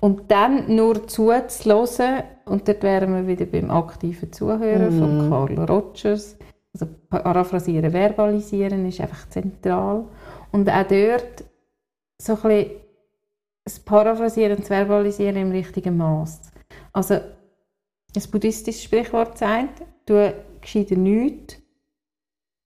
[0.00, 6.36] Und dann nur zuzulassen, und dort wären wir wieder beim aktiven Zuhören von Carl Rogers.
[6.74, 10.06] Also paraphrasieren, verbalisieren ist einfach zentral.
[10.52, 11.44] Und auch dort
[12.18, 12.70] so ein
[13.64, 16.50] das Paraphrasieren das Verbalisieren im richtigen Maß.
[16.92, 21.56] Also ein buddhistisches Sprichwort sagt, du gescheiter nichts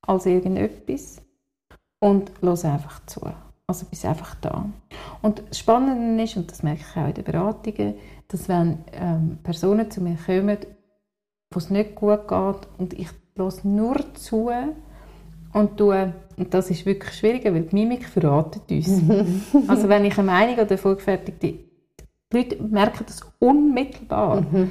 [0.03, 1.23] als irgendetwas
[2.01, 3.21] und los einfach zu.
[3.67, 4.69] Also bist einfach da.
[5.23, 7.95] Und das Spannende ist, und das merke ich auch in den Beratungen,
[8.29, 10.59] dass wenn ähm, Personen zu mir kommen,
[11.51, 14.51] wo es nicht gut geht und ich lasse nur zu
[15.53, 18.89] und tue, und das ist wirklich schwieriger, weil die Mimik verratet uns.
[19.69, 21.65] also wenn ich eine Meinung oder vorgefertigte, die
[22.33, 24.43] Leute merken das unmittelbar.
[24.43, 24.71] Mhm.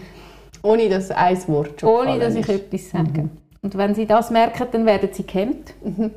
[0.61, 2.49] Ohne dass ein Wort schon Ohne dass ich ist.
[2.49, 3.23] etwas sage.
[3.23, 3.29] Mhm.
[3.61, 6.11] Und wenn sie das merken, dann werden sie gehemmt mhm.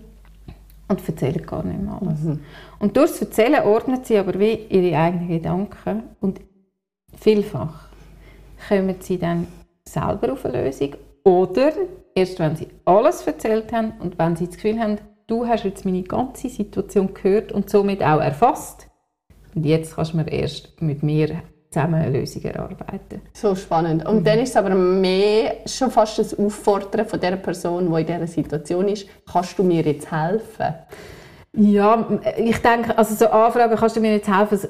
[0.89, 2.21] und erzählen gar nicht mehr alles.
[2.21, 2.41] Mhm.
[2.79, 6.41] Und durch das Erzählen ordnen sie aber wie ihre eigenen Gedanken und
[7.19, 7.89] vielfach
[8.69, 9.47] kommen sie dann
[9.85, 10.95] selber auf eine Lösung
[11.25, 11.73] oder
[12.19, 15.85] erst wenn sie alles erzählt haben und wenn sie das Gefühl haben, du hast jetzt
[15.85, 18.89] meine ganze Situation gehört und somit auch erfasst
[19.55, 23.23] und jetzt kannst du mir erst mit mir zusammen eine Lösung erarbeiten.
[23.35, 24.07] So spannend.
[24.07, 24.25] Und mhm.
[24.25, 28.27] dann ist es aber mehr schon fast das Auffordern von der Person, die in dieser
[28.27, 30.75] Situation ist, kannst du mir jetzt helfen?
[31.53, 32.07] Ja,
[32.37, 34.61] ich denke, also so Anfragen, kannst du mir jetzt helfen?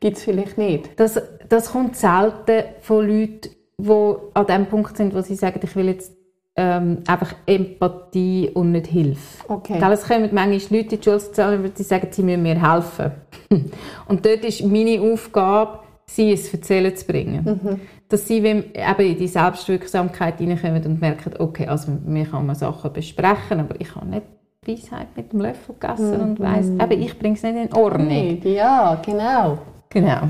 [0.00, 0.98] Gibt es vielleicht nicht.
[0.98, 5.76] Das, das kommt selten von Leuten, die an dem Punkt sind, wo sie sagen, ich
[5.76, 6.12] will jetzt
[6.56, 9.44] ähm, einfach Empathie und nicht Hilfe.
[9.48, 9.78] Okay.
[9.90, 13.12] Es kommen manchmal Leute in die Schule, die sagen, sie müssen mir helfen.
[14.08, 17.44] und dort ist meine Aufgabe, sie ins Erzählen zu bringen.
[17.44, 17.80] Mhm.
[18.08, 22.92] Dass sie eben in die Selbstwirksamkeit hineinkommen und merken, okay, also mir kann man Sachen
[22.92, 24.26] besprechen, aber ich habe nicht
[24.66, 26.20] Weisheit mit dem Löffel gegessen mhm.
[26.20, 28.40] und weiss, eben, ich bringe es nicht in Ordnung.
[28.44, 29.58] Ja, genau.
[29.88, 30.20] Genau.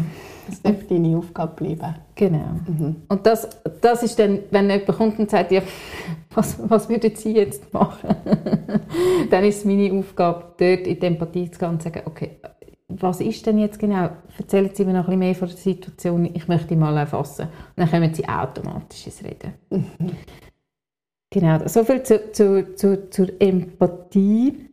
[0.47, 1.95] Das darf deine Aufgabe bleiben.
[2.14, 2.59] Genau.
[2.66, 2.97] Mhm.
[3.09, 3.49] Und das,
[3.80, 5.62] das ist dann, wenn jemand kommt und sagt, ja,
[6.34, 8.16] was, was würden Sie jetzt machen?
[9.30, 12.38] dann ist es meine Aufgabe, dort in die Empathie zu gehen und zu sagen, okay,
[12.88, 14.11] was ist denn jetzt genau?
[14.36, 17.47] Erzählen Sie mir noch ein bisschen mehr von der Situation, ich möchte mal erfassen.
[17.47, 19.55] Und dann kommen Sie automatisch ins Reden.
[19.70, 20.11] Mhm.
[21.30, 24.68] Genau, soviel zu, zu, zu, zur Empathie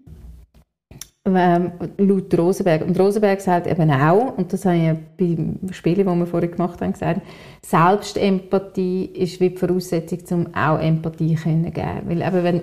[1.36, 2.86] ähm, laut Rosenberg.
[2.86, 6.52] Und Rosenberg sagt eben auch, und das habe ich ja beim Spielen, das wir vorhin
[6.52, 7.22] gemacht haben, gesagt,
[7.66, 12.02] Selbstempathie ist wie die Voraussetzung, um auch Empathie zu geben.
[12.06, 12.62] Weil eben, wenn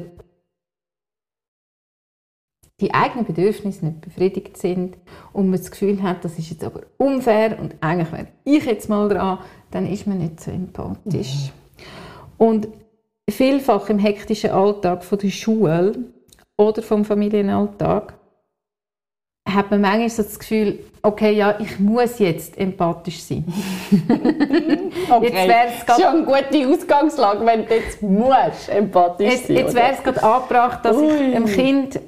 [2.81, 4.97] die eigenen Bedürfnisse nicht befriedigt sind
[5.33, 8.89] und man das Gefühl hat, das ist jetzt aber unfair und eigentlich wäre ich jetzt
[8.89, 9.39] mal dran,
[9.71, 11.51] dann ist man nicht so empathisch.
[12.39, 12.47] Mhm.
[12.47, 12.69] Und
[13.31, 15.93] vielfach im hektischen Alltag von der Schule
[16.57, 18.16] oder vom Familienalltag
[19.47, 23.45] hat man manchmal so das Gefühl, okay, ja, ich muss jetzt empathisch sein.
[25.11, 25.25] okay.
[25.25, 29.75] Jetzt wäre es schon eine gute Ausgangslage, wenn du jetzt musst empathisch jetzt, sein Jetzt
[29.75, 31.07] wäre es gerade angebracht, dass Ui.
[31.07, 32.01] ich einem Kind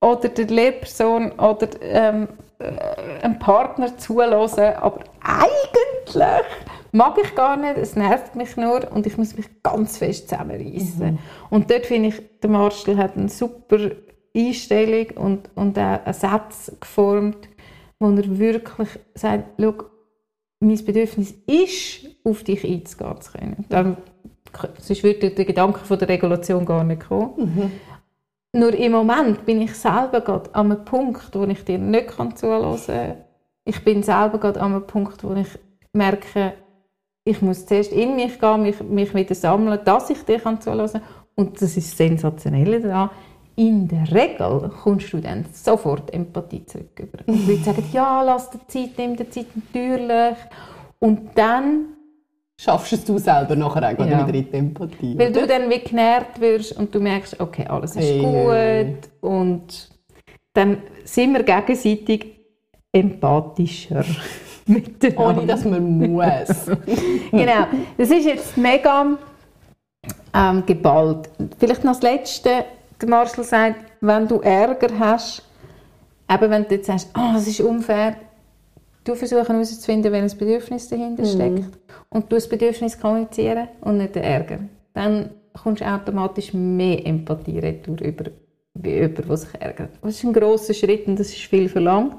[0.00, 2.28] oder der Lehrperson oder ähm,
[2.58, 6.44] äh, einem Partner zulasse, aber eigentlich
[6.92, 11.12] mag ich gar nicht, es nervt mich nur und ich muss mich ganz fest zusammenreißen.
[11.12, 11.18] Mhm.
[11.50, 13.78] Und dort finde ich, der Marshall hat eine super
[14.36, 17.48] Einstellung und, und auch einen Satz geformt,
[17.98, 19.74] wo er wirklich sagt, schau,
[20.60, 23.64] mein Bedürfnis ist, auf dich einzugehen zu können.
[23.68, 23.96] Dann,
[24.78, 27.32] sonst würde der Gedanke von der Regulation gar nicht kommen.
[27.36, 27.72] Mhm.
[28.52, 32.80] Nur im Moment bin ich selber gerade an einem Punkt, wo ich dir nicht zuhören
[32.84, 33.16] kann.
[33.64, 35.48] Ich bin selber gerade an einem Punkt, wo ich
[35.92, 36.54] merke,
[37.24, 41.02] ich muss zuerst in mich gehen, mich, mich wieder sammeln, dass ich dir zuhören kann.
[41.36, 43.10] Und das ist das Sensationelle daran
[43.60, 46.98] in der Regel kommst du dann sofort Empathie zurück.
[47.26, 50.38] Und die Leute sagen, ja, lass dir Zeit, nimm dir Zeit, natürlich.
[50.98, 51.84] Und dann...
[52.58, 54.26] Schaffst du es selber nachher auch ja.
[54.26, 55.18] wieder in die Empathie.
[55.18, 58.50] Weil du dann wie genährt wirst und du merkst, okay, alles ist hey, gut.
[58.50, 58.96] Hey.
[59.20, 59.90] Und
[60.54, 62.40] dann sind wir gegenseitig
[62.90, 64.04] empathischer.
[65.16, 66.66] Ohne dass man muss.
[67.30, 67.66] genau.
[67.98, 69.18] Das ist jetzt mega
[70.34, 71.28] ähm, geballt.
[71.58, 72.64] Vielleicht noch das Letzte
[73.00, 75.42] der Marshall sagt, wenn du Ärger hast,
[76.30, 78.16] eben wenn du jetzt sagst, oh, das ist unfair,
[79.04, 81.28] du versuchen herauszufinden, welches Bedürfnis dahinter mhm.
[81.28, 81.78] steckt
[82.10, 84.58] und du das Bedürfnis kommunizieren und nicht den Ärger.
[84.92, 85.30] Dann
[85.62, 88.26] kommst du automatisch mehr Empathie retour über,
[88.84, 89.90] jemand, der sich ärgert.
[90.02, 92.16] Das ist ein grosser Schritt und das ist viel verlangt.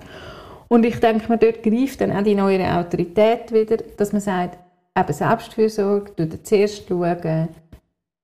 [0.67, 4.57] Und ich denke mir, dort greift dann auch die neue Autorität wieder, dass man sagt,
[4.97, 7.49] eben Selbstfürsorge, du zuerst schauen,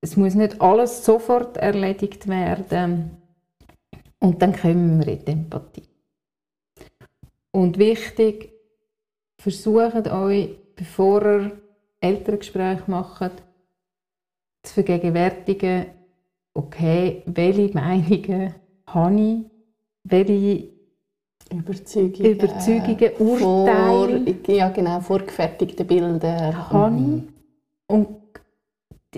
[0.01, 3.17] es muss nicht alles sofort erledigt werden.
[4.19, 5.83] Und dann kommen wir in die Empathie.
[7.51, 8.51] Und wichtig,
[9.39, 11.51] versucht euch, bevor ihr
[11.99, 13.31] Elterngespräche macht,
[14.63, 15.87] zu vergegenwärtigen,
[16.53, 18.55] okay, welche Meinungen
[18.87, 19.45] habe ich,
[20.03, 20.69] welche
[21.51, 27.23] Überzeugungen, Überzeugungen Urteile, vor, ja genau, vorgefertigte Bilder habe ich.
[27.89, 28.26] Und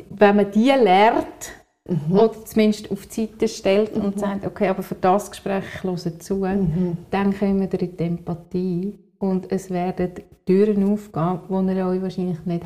[0.09, 1.51] wenn man die lernt,
[1.87, 2.11] mhm.
[2.11, 4.05] oder zumindest auf die Seite stellt mhm.
[4.05, 6.97] und sagt, okay, aber für das Gespräch ich höre zu, mhm.
[7.11, 10.11] dann kommen wir in die Empathie und es werden
[10.45, 12.65] Türen aufgehen, die ihr euch wahrscheinlich nicht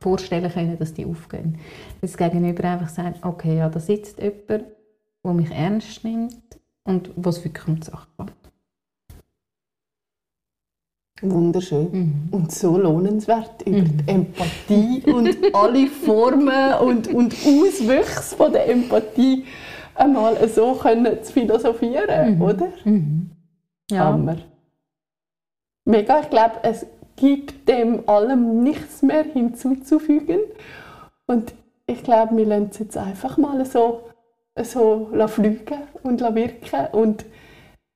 [0.00, 1.58] vorstellen können, dass die aufgehen.
[2.00, 4.64] Das Gegenüber einfach sagt, okay, ja, da sitzt jemand,
[5.24, 8.39] der mich ernst nimmt und was wirklich um die Sache geht.
[11.22, 11.88] Wunderschön.
[11.92, 12.28] Mhm.
[12.30, 13.96] Und so lohnenswert über mhm.
[13.98, 19.44] die Empathie und alle Formen und, und Auswüchse von der Empathie
[19.94, 22.42] einmal so können zu philosophieren, mhm.
[22.42, 22.68] oder?
[22.84, 23.30] Mhm.
[23.90, 24.04] Ja.
[24.06, 24.36] Hammer.
[25.84, 30.40] Mega, ich glaube, es gibt dem allem nichts mehr hinzuzufügen.
[31.26, 31.52] Und
[31.86, 34.02] ich glaube, wir lassen es jetzt einfach mal so,
[34.62, 36.86] so fliegen und wirken.
[36.92, 37.26] Und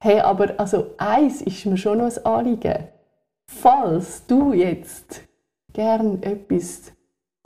[0.01, 2.89] hey, aber also eins ist mir schon noch ein Anliegen
[3.47, 5.23] falls du jetzt
[5.73, 6.93] gern etwas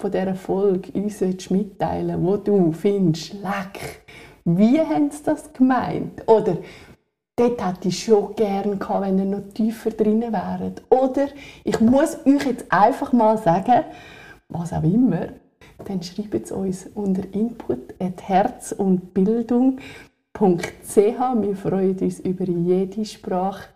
[0.00, 4.02] von dieser Folge uns mitteilen wo du findest, leck,
[4.44, 6.22] wie haben sie das gemeint?
[6.26, 6.58] Oder
[7.36, 10.82] dort hätte ich schon gern gehabt, wenn ihr noch tiefer drin wäret.
[10.88, 11.28] Oder
[11.64, 13.84] ich muss euch jetzt einfach mal sagen,
[14.48, 15.28] was auch immer,
[15.84, 19.78] dann schreibt es uns unter input.herz und Bildung.ch.
[20.40, 23.68] Wir freuen uns über jede Sprache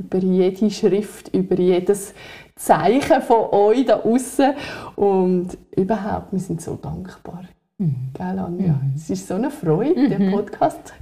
[0.00, 2.14] über jede Schrift, über jedes
[2.56, 4.54] Zeichen von euch da außen
[4.96, 7.44] und überhaupt, wir sind so dankbar.
[7.78, 8.10] Mhm.
[8.12, 8.72] Gell, Anja?
[8.74, 8.92] Mhm.
[8.94, 10.10] Es ist so eine Freude, mhm.
[10.10, 10.92] den Podcast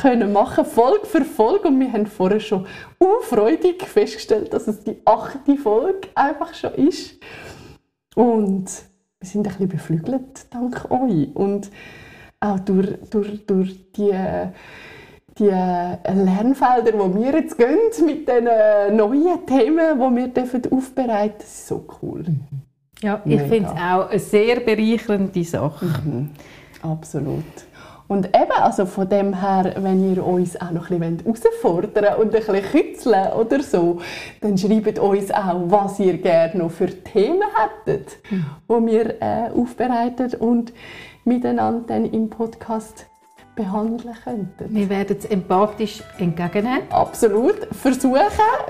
[0.00, 1.68] können machen, Folge für Folge.
[1.68, 2.66] Und wir haben vorher schon
[2.98, 7.18] unfreudig festgestellt, dass es die achte Folge einfach schon ist.
[8.14, 8.66] Und
[9.18, 11.34] wir sind ein bisschen beflügelt dank euch.
[11.34, 11.70] Und
[12.38, 14.12] auch durch, durch, durch die
[15.40, 20.62] die äh, Lernfelder, die wir jetzt gehen, mit den äh, neuen Themen, die wir dürfen
[20.70, 22.20] aufbereiten dürfen, ist so cool.
[22.20, 22.62] Mhm.
[23.02, 25.86] Ja, ich finde es auch eine sehr bereichernde Sache.
[25.86, 26.30] Mhm.
[26.82, 27.44] Absolut.
[28.08, 32.34] Und eben, also von dem her, wenn ihr uns auch noch ein bisschen herausfordern und
[32.34, 34.00] ein bisschen kützeln oder so,
[34.40, 38.46] dann schreibt uns auch, was ihr gerne noch für Themen hättet, mhm.
[38.68, 40.72] die wir äh, aufbereitet und
[41.24, 43.06] miteinander dann im Podcast
[43.60, 44.74] behandeln könnten.
[44.74, 46.82] Wir werden es empathisch entgegennehmen.
[46.90, 47.66] Absolut.
[47.72, 48.20] Versuchen,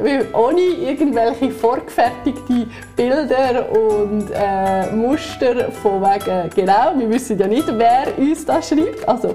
[0.01, 2.66] weil ohne irgendwelche vorgefertigte
[2.97, 9.09] Bilder und äh, Muster von wegen, genau, wir wissen ja nicht, wer uns das schreibt.
[9.09, 9.34] Also,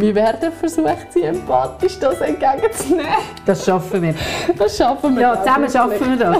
[0.00, 3.06] wir werden versuchen, sie empathisch das entgegenzunehmen.
[3.44, 4.14] Das schaffen wir.
[4.56, 5.22] Das schaffen wir.
[5.22, 6.38] Ja, zusammen schaffen wir das.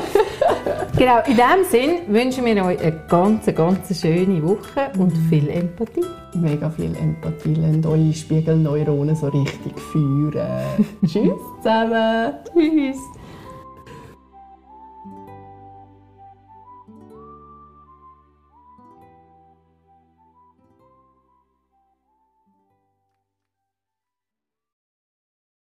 [0.97, 6.05] genau, in diesem Sinn wünschen wir euch eine ganz, ganz schöne Woche und viel Empathie.
[6.35, 7.55] Mega viel Empathie.
[7.55, 10.61] Lasst eure Spiegelneuronen so richtig feuern.
[11.07, 11.33] Tschüss
[11.63, 12.35] zusammen.
[12.53, 12.99] Tschüss.